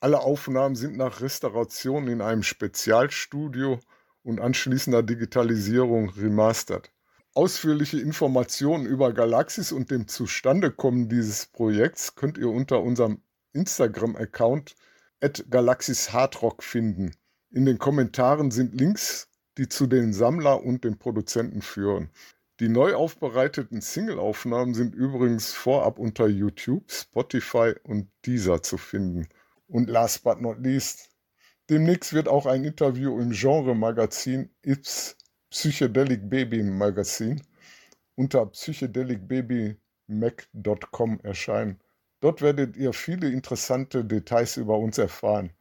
Alle 0.00 0.20
Aufnahmen 0.20 0.76
sind 0.76 0.98
nach 0.98 1.22
Restauration 1.22 2.08
in 2.08 2.20
einem 2.20 2.42
Spezialstudio 2.42 3.80
und 4.22 4.38
anschließender 4.38 5.02
Digitalisierung 5.02 6.10
remastert. 6.10 6.92
Ausführliche 7.32 7.98
Informationen 7.98 8.84
über 8.84 9.14
Galaxis 9.14 9.72
und 9.72 9.90
dem 9.90 10.08
Zustandekommen 10.08 11.08
dieses 11.08 11.46
Projekts 11.46 12.16
könnt 12.16 12.36
ihr 12.36 12.50
unter 12.50 12.82
unserem 12.82 13.22
Instagram-Account 13.54 14.74
at 15.20 15.44
Galaxis 15.50 16.12
Hardrock 16.12 16.62
finden. 16.62 17.14
In 17.50 17.64
den 17.64 17.78
Kommentaren 17.78 18.50
sind 18.50 18.78
Links, 18.78 19.28
die 19.58 19.68
zu 19.68 19.86
den 19.86 20.12
Sammler 20.12 20.62
und 20.62 20.84
dem 20.84 20.98
Produzenten 20.98 21.62
führen. 21.62 22.10
Die 22.60 22.68
neu 22.68 22.94
aufbereiteten 22.94 23.80
Singleaufnahmen 23.80 24.74
sind 24.74 24.94
übrigens 24.94 25.52
vorab 25.52 25.98
unter 25.98 26.26
YouTube, 26.26 26.90
Spotify 26.90 27.74
und 27.82 28.10
Deezer 28.24 28.62
zu 28.62 28.78
finden. 28.78 29.28
Und 29.68 29.90
last 29.90 30.24
but 30.24 30.40
not 30.40 30.58
least, 30.60 31.10
demnächst 31.68 32.12
wird 32.12 32.28
auch 32.28 32.46
ein 32.46 32.64
Interview 32.64 33.20
im 33.20 33.32
Genre-Magazin 33.32 34.50
Ips 34.62 35.16
Psychedelic 35.50 36.28
Baby 36.28 36.62
Magazin 36.62 37.42
unter 38.14 38.46
psychedelicbabymac.com 38.46 41.20
erscheinen. 41.22 41.80
Dort 42.20 42.40
werdet 42.40 42.76
ihr 42.76 42.92
viele 42.92 43.30
interessante 43.30 44.04
Details 44.04 44.56
über 44.56 44.78
uns 44.78 44.98
erfahren. 44.98 45.52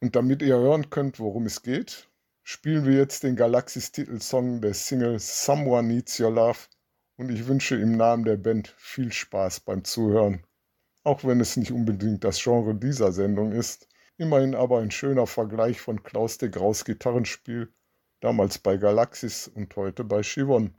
Und 0.00 0.16
damit 0.16 0.42
ihr 0.42 0.56
hören 0.56 0.90
könnt, 0.90 1.18
worum 1.18 1.46
es 1.46 1.62
geht, 1.62 2.08
spielen 2.42 2.86
wir 2.86 2.96
jetzt 2.96 3.24
den 3.24 3.36
Galaxis-Titelsong 3.36 4.62
der 4.62 4.72
Single 4.72 5.18
Someone 5.18 5.88
Needs 5.88 6.18
Your 6.18 6.30
Love 6.30 6.58
und 7.16 7.30
ich 7.30 7.46
wünsche 7.46 7.76
im 7.76 7.96
Namen 7.96 8.24
der 8.24 8.36
Band 8.36 8.74
viel 8.78 9.12
Spaß 9.12 9.60
beim 9.60 9.84
Zuhören. 9.84 10.44
Auch 11.04 11.24
wenn 11.24 11.40
es 11.40 11.56
nicht 11.56 11.72
unbedingt 11.72 12.24
das 12.24 12.42
Genre 12.42 12.74
dieser 12.74 13.12
Sendung 13.12 13.52
ist, 13.52 13.88
immerhin 14.16 14.54
aber 14.54 14.80
ein 14.80 14.90
schöner 14.90 15.26
Vergleich 15.26 15.80
von 15.80 16.02
Klaus 16.02 16.38
de 16.38 16.48
Graus 16.48 16.84
Gitarrenspiel, 16.84 17.72
damals 18.20 18.58
bei 18.58 18.76
Galaxis 18.76 19.48
und 19.48 19.74
heute 19.76 20.04
bei 20.04 20.22
Chivon. 20.22 20.74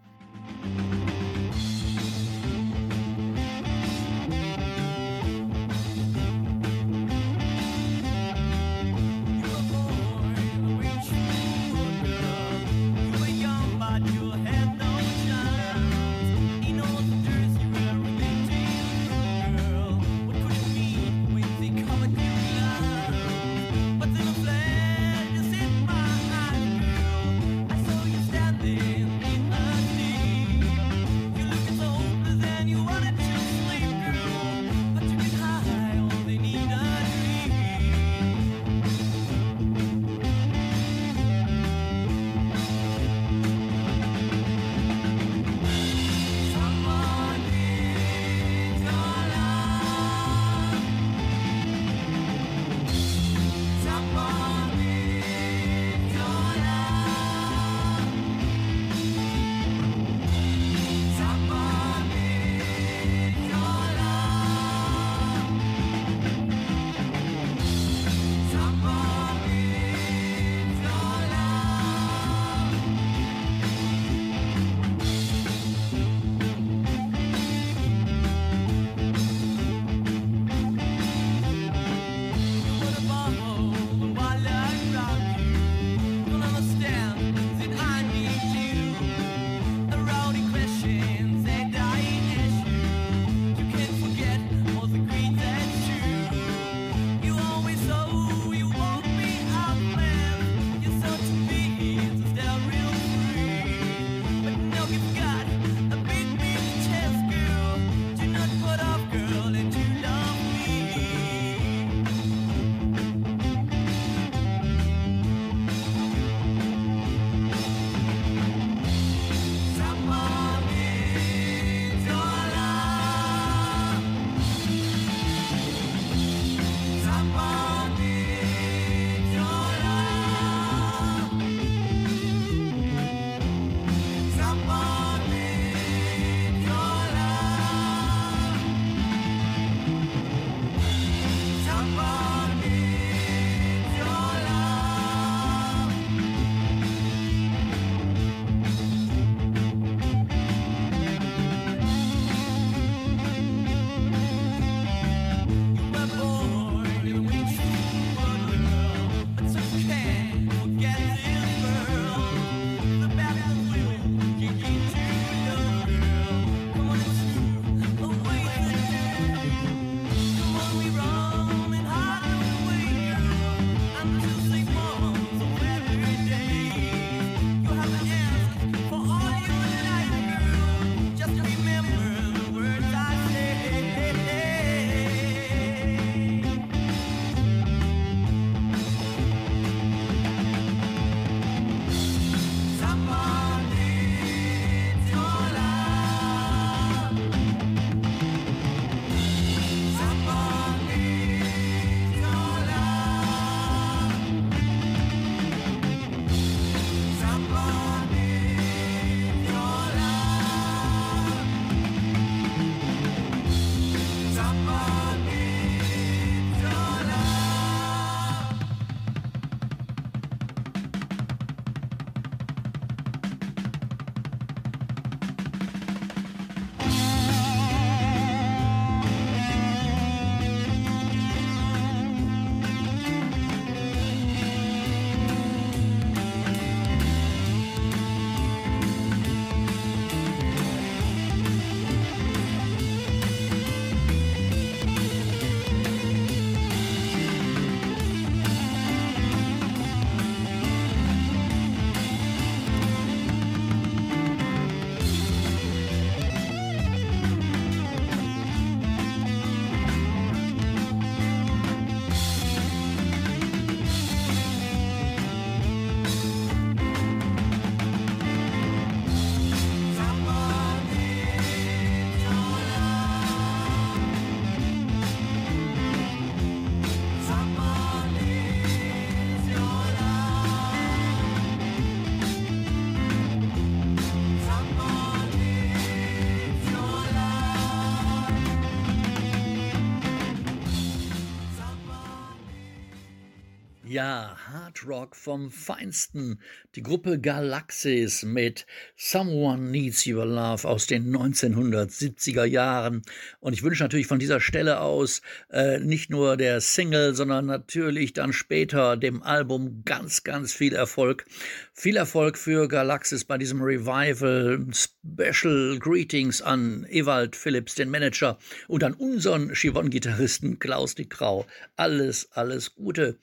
Ja, 293.99 294.37
Hard 294.69 294.85
Rock 294.87 295.15
vom 295.15 295.49
Feinsten. 295.49 296.39
Die 296.75 296.83
Gruppe 296.83 297.19
Galaxis 297.19 298.21
mit 298.21 298.67
Someone 298.95 299.71
Needs 299.71 300.05
Your 300.05 300.27
Love 300.27 300.67
aus 300.67 300.85
den 300.85 301.09
1970er 301.15 302.43
Jahren. 302.43 303.01
Und 303.39 303.53
ich 303.53 303.63
wünsche 303.63 303.81
natürlich 303.81 304.05
von 304.05 304.19
dieser 304.19 304.39
Stelle 304.39 304.79
aus 304.79 305.23
äh, 305.49 305.79
nicht 305.79 306.11
nur 306.11 306.37
der 306.37 306.61
Single, 306.61 307.15
sondern 307.15 307.47
natürlich 307.47 308.13
dann 308.13 308.31
später 308.31 308.95
dem 308.95 309.23
Album 309.23 309.81
ganz, 309.85 310.23
ganz 310.23 310.53
viel 310.53 310.75
Erfolg. 310.75 311.25
Viel 311.73 311.95
Erfolg 311.95 312.37
für 312.37 312.67
Galaxis 312.67 313.25
bei 313.25 313.39
diesem 313.39 313.63
Revival. 313.63 314.67
Special 314.71 315.79
Greetings 315.79 316.41
an 316.41 316.85
Ewald 316.89 317.35
Phillips, 317.35 317.73
den 317.73 317.89
Manager, 317.89 318.37
und 318.67 318.83
an 318.83 318.93
unseren 318.93 319.53
Chivon-Gitarristen 319.53 320.59
Klaus 320.59 320.95
Krau. 321.09 321.47
Alles, 321.75 322.29
alles 322.33 322.75
Gute. 322.75 323.17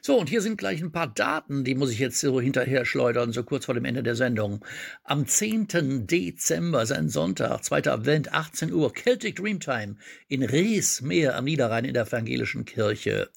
So, 0.00 0.18
und 0.18 0.28
hier 0.28 0.42
sind 0.42 0.58
gleich 0.58 0.82
ein 0.82 0.91
paar 0.92 1.08
Daten, 1.08 1.64
die 1.64 1.74
muss 1.74 1.90
ich 1.90 1.98
jetzt 1.98 2.20
so 2.20 2.40
hinterher 2.40 2.84
schleudern, 2.84 3.32
so 3.32 3.42
kurz 3.42 3.64
vor 3.64 3.74
dem 3.74 3.84
Ende 3.84 4.02
der 4.02 4.14
Sendung. 4.14 4.64
Am 5.02 5.26
10. 5.26 6.06
Dezember, 6.06 6.86
sein 6.86 7.08
Sonntag, 7.08 7.64
zweiter 7.64 7.94
Advent, 7.94 8.32
18 8.32 8.72
Uhr, 8.72 8.92
Celtic 8.94 9.36
Dreamtime 9.36 9.96
in 10.28 10.42
Reesmeer 10.42 11.36
am 11.36 11.44
Niederrhein 11.44 11.84
in 11.84 11.94
der 11.94 12.06
evangelischen 12.06 12.64
Kirche. 12.64 13.30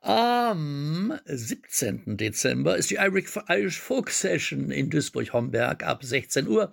Am 0.00 1.18
17. 1.24 2.16
Dezember 2.16 2.76
ist 2.76 2.90
die 2.90 2.98
Irish 3.00 3.80
Folk 3.80 4.10
Session 4.10 4.70
in 4.70 4.90
Duisburg-Homberg 4.90 5.82
ab 5.82 6.04
16 6.04 6.46
Uhr 6.46 6.72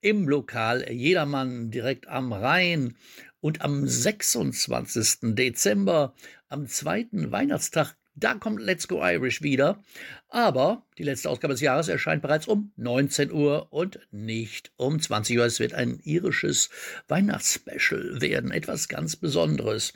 im 0.00 0.28
Lokal 0.28 0.90
Jedermann 0.90 1.70
direkt 1.70 2.08
am 2.08 2.32
Rhein. 2.32 2.96
Und 3.40 3.62
am 3.62 3.86
26. 3.86 5.34
Dezember, 5.36 6.14
am 6.48 6.66
zweiten 6.66 7.30
Weihnachtstag, 7.30 7.94
da 8.18 8.34
kommt 8.34 8.60
Let's 8.60 8.88
Go 8.88 9.00
Irish 9.02 9.42
wieder. 9.42 9.82
Aber 10.28 10.82
die 10.98 11.04
letzte 11.04 11.30
Ausgabe 11.30 11.54
des 11.54 11.60
Jahres 11.60 11.88
erscheint 11.88 12.22
bereits 12.22 12.46
um 12.46 12.72
19 12.76 13.32
Uhr 13.32 13.72
und 13.72 14.00
nicht 14.10 14.72
um 14.76 15.00
20 15.00 15.38
Uhr. 15.38 15.46
Es 15.46 15.60
wird 15.60 15.74
ein 15.74 16.00
irisches 16.04 16.70
Weihnachtsspecial 17.08 18.20
werden, 18.20 18.50
etwas 18.50 18.88
ganz 18.88 19.16
Besonderes. 19.16 19.92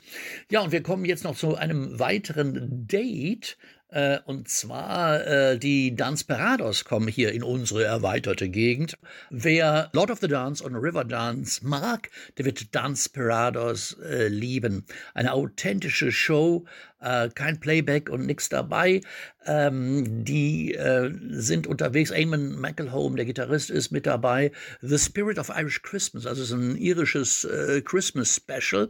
Ja, 0.49 0.61
und 0.61 0.71
wir 0.71 0.81
kommen 0.81 1.05
jetzt 1.05 1.23
noch 1.23 1.35
zu 1.35 1.55
einem 1.55 1.99
weiteren 1.99 2.87
Date. 2.87 3.57
Äh, 3.93 4.19
und 4.25 4.49
zwar 4.49 5.25
äh, 5.27 5.59
die 5.59 5.95
Dansperados 5.95 6.83
kommen 6.83 7.07
hier 7.07 7.31
in 7.31 7.43
unsere 7.43 7.83
erweiterte 7.83 8.49
Gegend. 8.49 8.97
Wer 9.29 9.91
Lord 9.93 10.09
of 10.09 10.19
the 10.19 10.27
Dance 10.27 10.63
und 10.63 10.75
River 10.75 11.03
Dance 11.03 11.63
mag, 11.63 12.09
der 12.37 12.45
wird 12.45 12.73
Dansperados 12.73 13.97
äh, 13.99 14.29
lieben. 14.29 14.85
Eine 15.13 15.33
authentische 15.33 16.11
Show, 16.11 16.65
äh, 17.03 17.29
kein 17.29 17.59
Playback 17.59 18.09
und 18.09 18.25
nichts 18.25 18.49
dabei. 18.49 19.01
Ähm, 19.45 20.23
die 20.23 20.73
äh, 20.73 21.11
sind 21.29 21.67
unterwegs. 21.67 22.11
Eamon 22.11 22.59
McElhone, 22.59 23.15
der 23.15 23.25
Gitarrist, 23.25 23.69
ist 23.69 23.91
mit 23.91 24.05
dabei. 24.05 24.51
The 24.81 24.97
Spirit 24.97 25.37
of 25.37 25.49
Irish 25.49 25.81
Christmas, 25.81 26.25
also 26.25 26.43
ist 26.43 26.51
ein 26.51 26.77
irisches 26.77 27.43
äh, 27.43 27.81
Christmas 27.81 28.35
Special. 28.35 28.89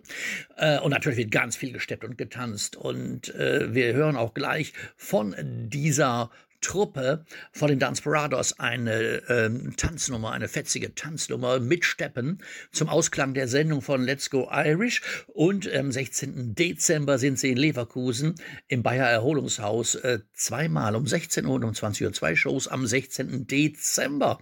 Äh, 0.57 0.79
und 0.79 0.91
natürlich 0.91 1.17
wird 1.17 1.31
ganz 1.31 1.55
viel 1.55 1.73
gesteppt 1.73 2.03
und 2.03 2.17
getanzt. 2.17 2.75
Und 2.75 3.33
äh, 3.35 3.73
wir 3.73 3.93
hören 3.93 4.15
auch 4.15 4.33
gleich 4.33 4.73
von 4.95 5.35
dieser 5.39 6.29
Truppe 6.63 7.25
von 7.51 7.67
den 7.67 7.77
Dansperados 7.77 8.59
eine 8.59 9.21
ähm, 9.29 9.75
Tanznummer, 9.77 10.31
eine 10.31 10.47
fetzige 10.47 10.95
Tanznummer 10.95 11.59
mit 11.59 11.85
Steppen 11.85 12.39
zum 12.71 12.89
Ausklang 12.89 13.35
der 13.35 13.47
Sendung 13.47 13.81
von 13.81 14.03
Let's 14.03 14.31
Go 14.31 14.49
Irish. 14.51 15.01
Und 15.27 15.71
am 15.71 15.91
16. 15.91 16.55
Dezember 16.55 17.19
sind 17.19 17.37
sie 17.37 17.51
in 17.51 17.57
Leverkusen 17.57 18.35
im 18.67 18.81
Bayer 18.81 19.07
Erholungshaus 19.07 19.95
äh, 19.95 20.19
zweimal 20.33 20.95
um 20.95 21.05
16 21.05 21.45
Uhr 21.45 21.55
und 21.55 21.63
um 21.63 21.73
20 21.75 22.07
Uhr 22.07 22.13
zwei 22.13 22.35
Shows 22.35 22.67
am 22.67 22.87
16. 22.87 23.45
Dezember. 23.45 24.39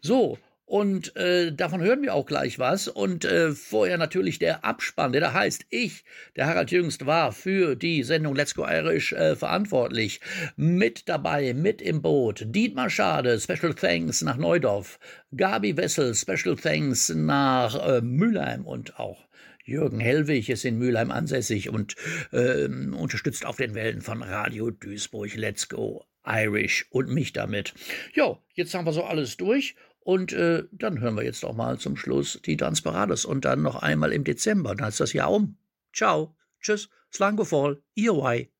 So, 0.00 0.38
und 0.66 1.14
äh, 1.16 1.52
davon 1.52 1.82
hören 1.82 2.02
wir 2.02 2.14
auch 2.14 2.24
gleich 2.24 2.58
was. 2.58 2.88
Und 2.88 3.24
äh, 3.24 3.52
vorher 3.52 3.98
natürlich 3.98 4.38
der 4.38 4.64
Abspann, 4.64 5.12
der 5.12 5.20
da 5.20 5.32
heißt, 5.34 5.66
ich, 5.68 6.04
der 6.36 6.46
Harald 6.46 6.70
Jüngst, 6.70 7.04
war 7.04 7.32
für 7.32 7.76
die 7.76 8.02
Sendung 8.02 8.34
Let's 8.34 8.54
Go 8.54 8.66
Irish 8.66 9.12
äh, 9.12 9.36
verantwortlich. 9.36 10.20
Mit 10.56 11.08
dabei, 11.08 11.52
mit 11.52 11.82
im 11.82 12.00
Boot, 12.00 12.44
Dietmar 12.46 12.88
Schade, 12.88 13.38
Special 13.38 13.74
Thanks 13.74 14.22
nach 14.22 14.38
Neudorf, 14.38 14.98
Gabi 15.36 15.76
Wessel, 15.76 16.14
Special 16.14 16.56
Thanks 16.56 17.10
nach 17.10 17.74
äh, 17.86 18.00
Mülheim 18.00 18.66
und 18.66 18.98
auch 18.98 19.26
Jürgen 19.66 20.00
Hellwig 20.00 20.50
ist 20.50 20.64
in 20.64 20.78
Mülheim 20.78 21.10
ansässig 21.10 21.70
und 21.70 21.96
äh, 22.32 22.64
unterstützt 22.66 23.46
auf 23.46 23.56
den 23.56 23.74
Wellen 23.74 24.02
von 24.02 24.22
Radio 24.22 24.70
Duisburg 24.70 25.34
Let's 25.36 25.68
Go 25.68 26.04
Irish 26.26 26.86
und 26.90 27.08
mich 27.10 27.32
damit. 27.32 27.74
Jo, 28.14 28.38
jetzt 28.54 28.74
haben 28.74 28.86
wir 28.86 28.92
so 28.92 29.04
alles 29.04 29.36
durch 29.36 29.74
und 30.04 30.32
äh, 30.32 30.64
dann 30.70 31.00
hören 31.00 31.16
wir 31.16 31.24
jetzt 31.24 31.44
auch 31.44 31.56
mal 31.56 31.78
zum 31.78 31.96
Schluss 31.96 32.40
die 32.44 32.56
Dansperados 32.56 33.24
und 33.24 33.44
dann 33.44 33.62
noch 33.62 33.82
einmal 33.82 34.12
im 34.12 34.22
Dezember. 34.22 34.74
Dann 34.74 34.88
ist 34.88 35.00
das 35.00 35.14
Jahr 35.14 35.32
um. 35.32 35.56
Ciao, 35.92 36.36
tschüss, 36.60 36.90
Slangofol, 37.12 37.82
Iowai. 37.96 38.53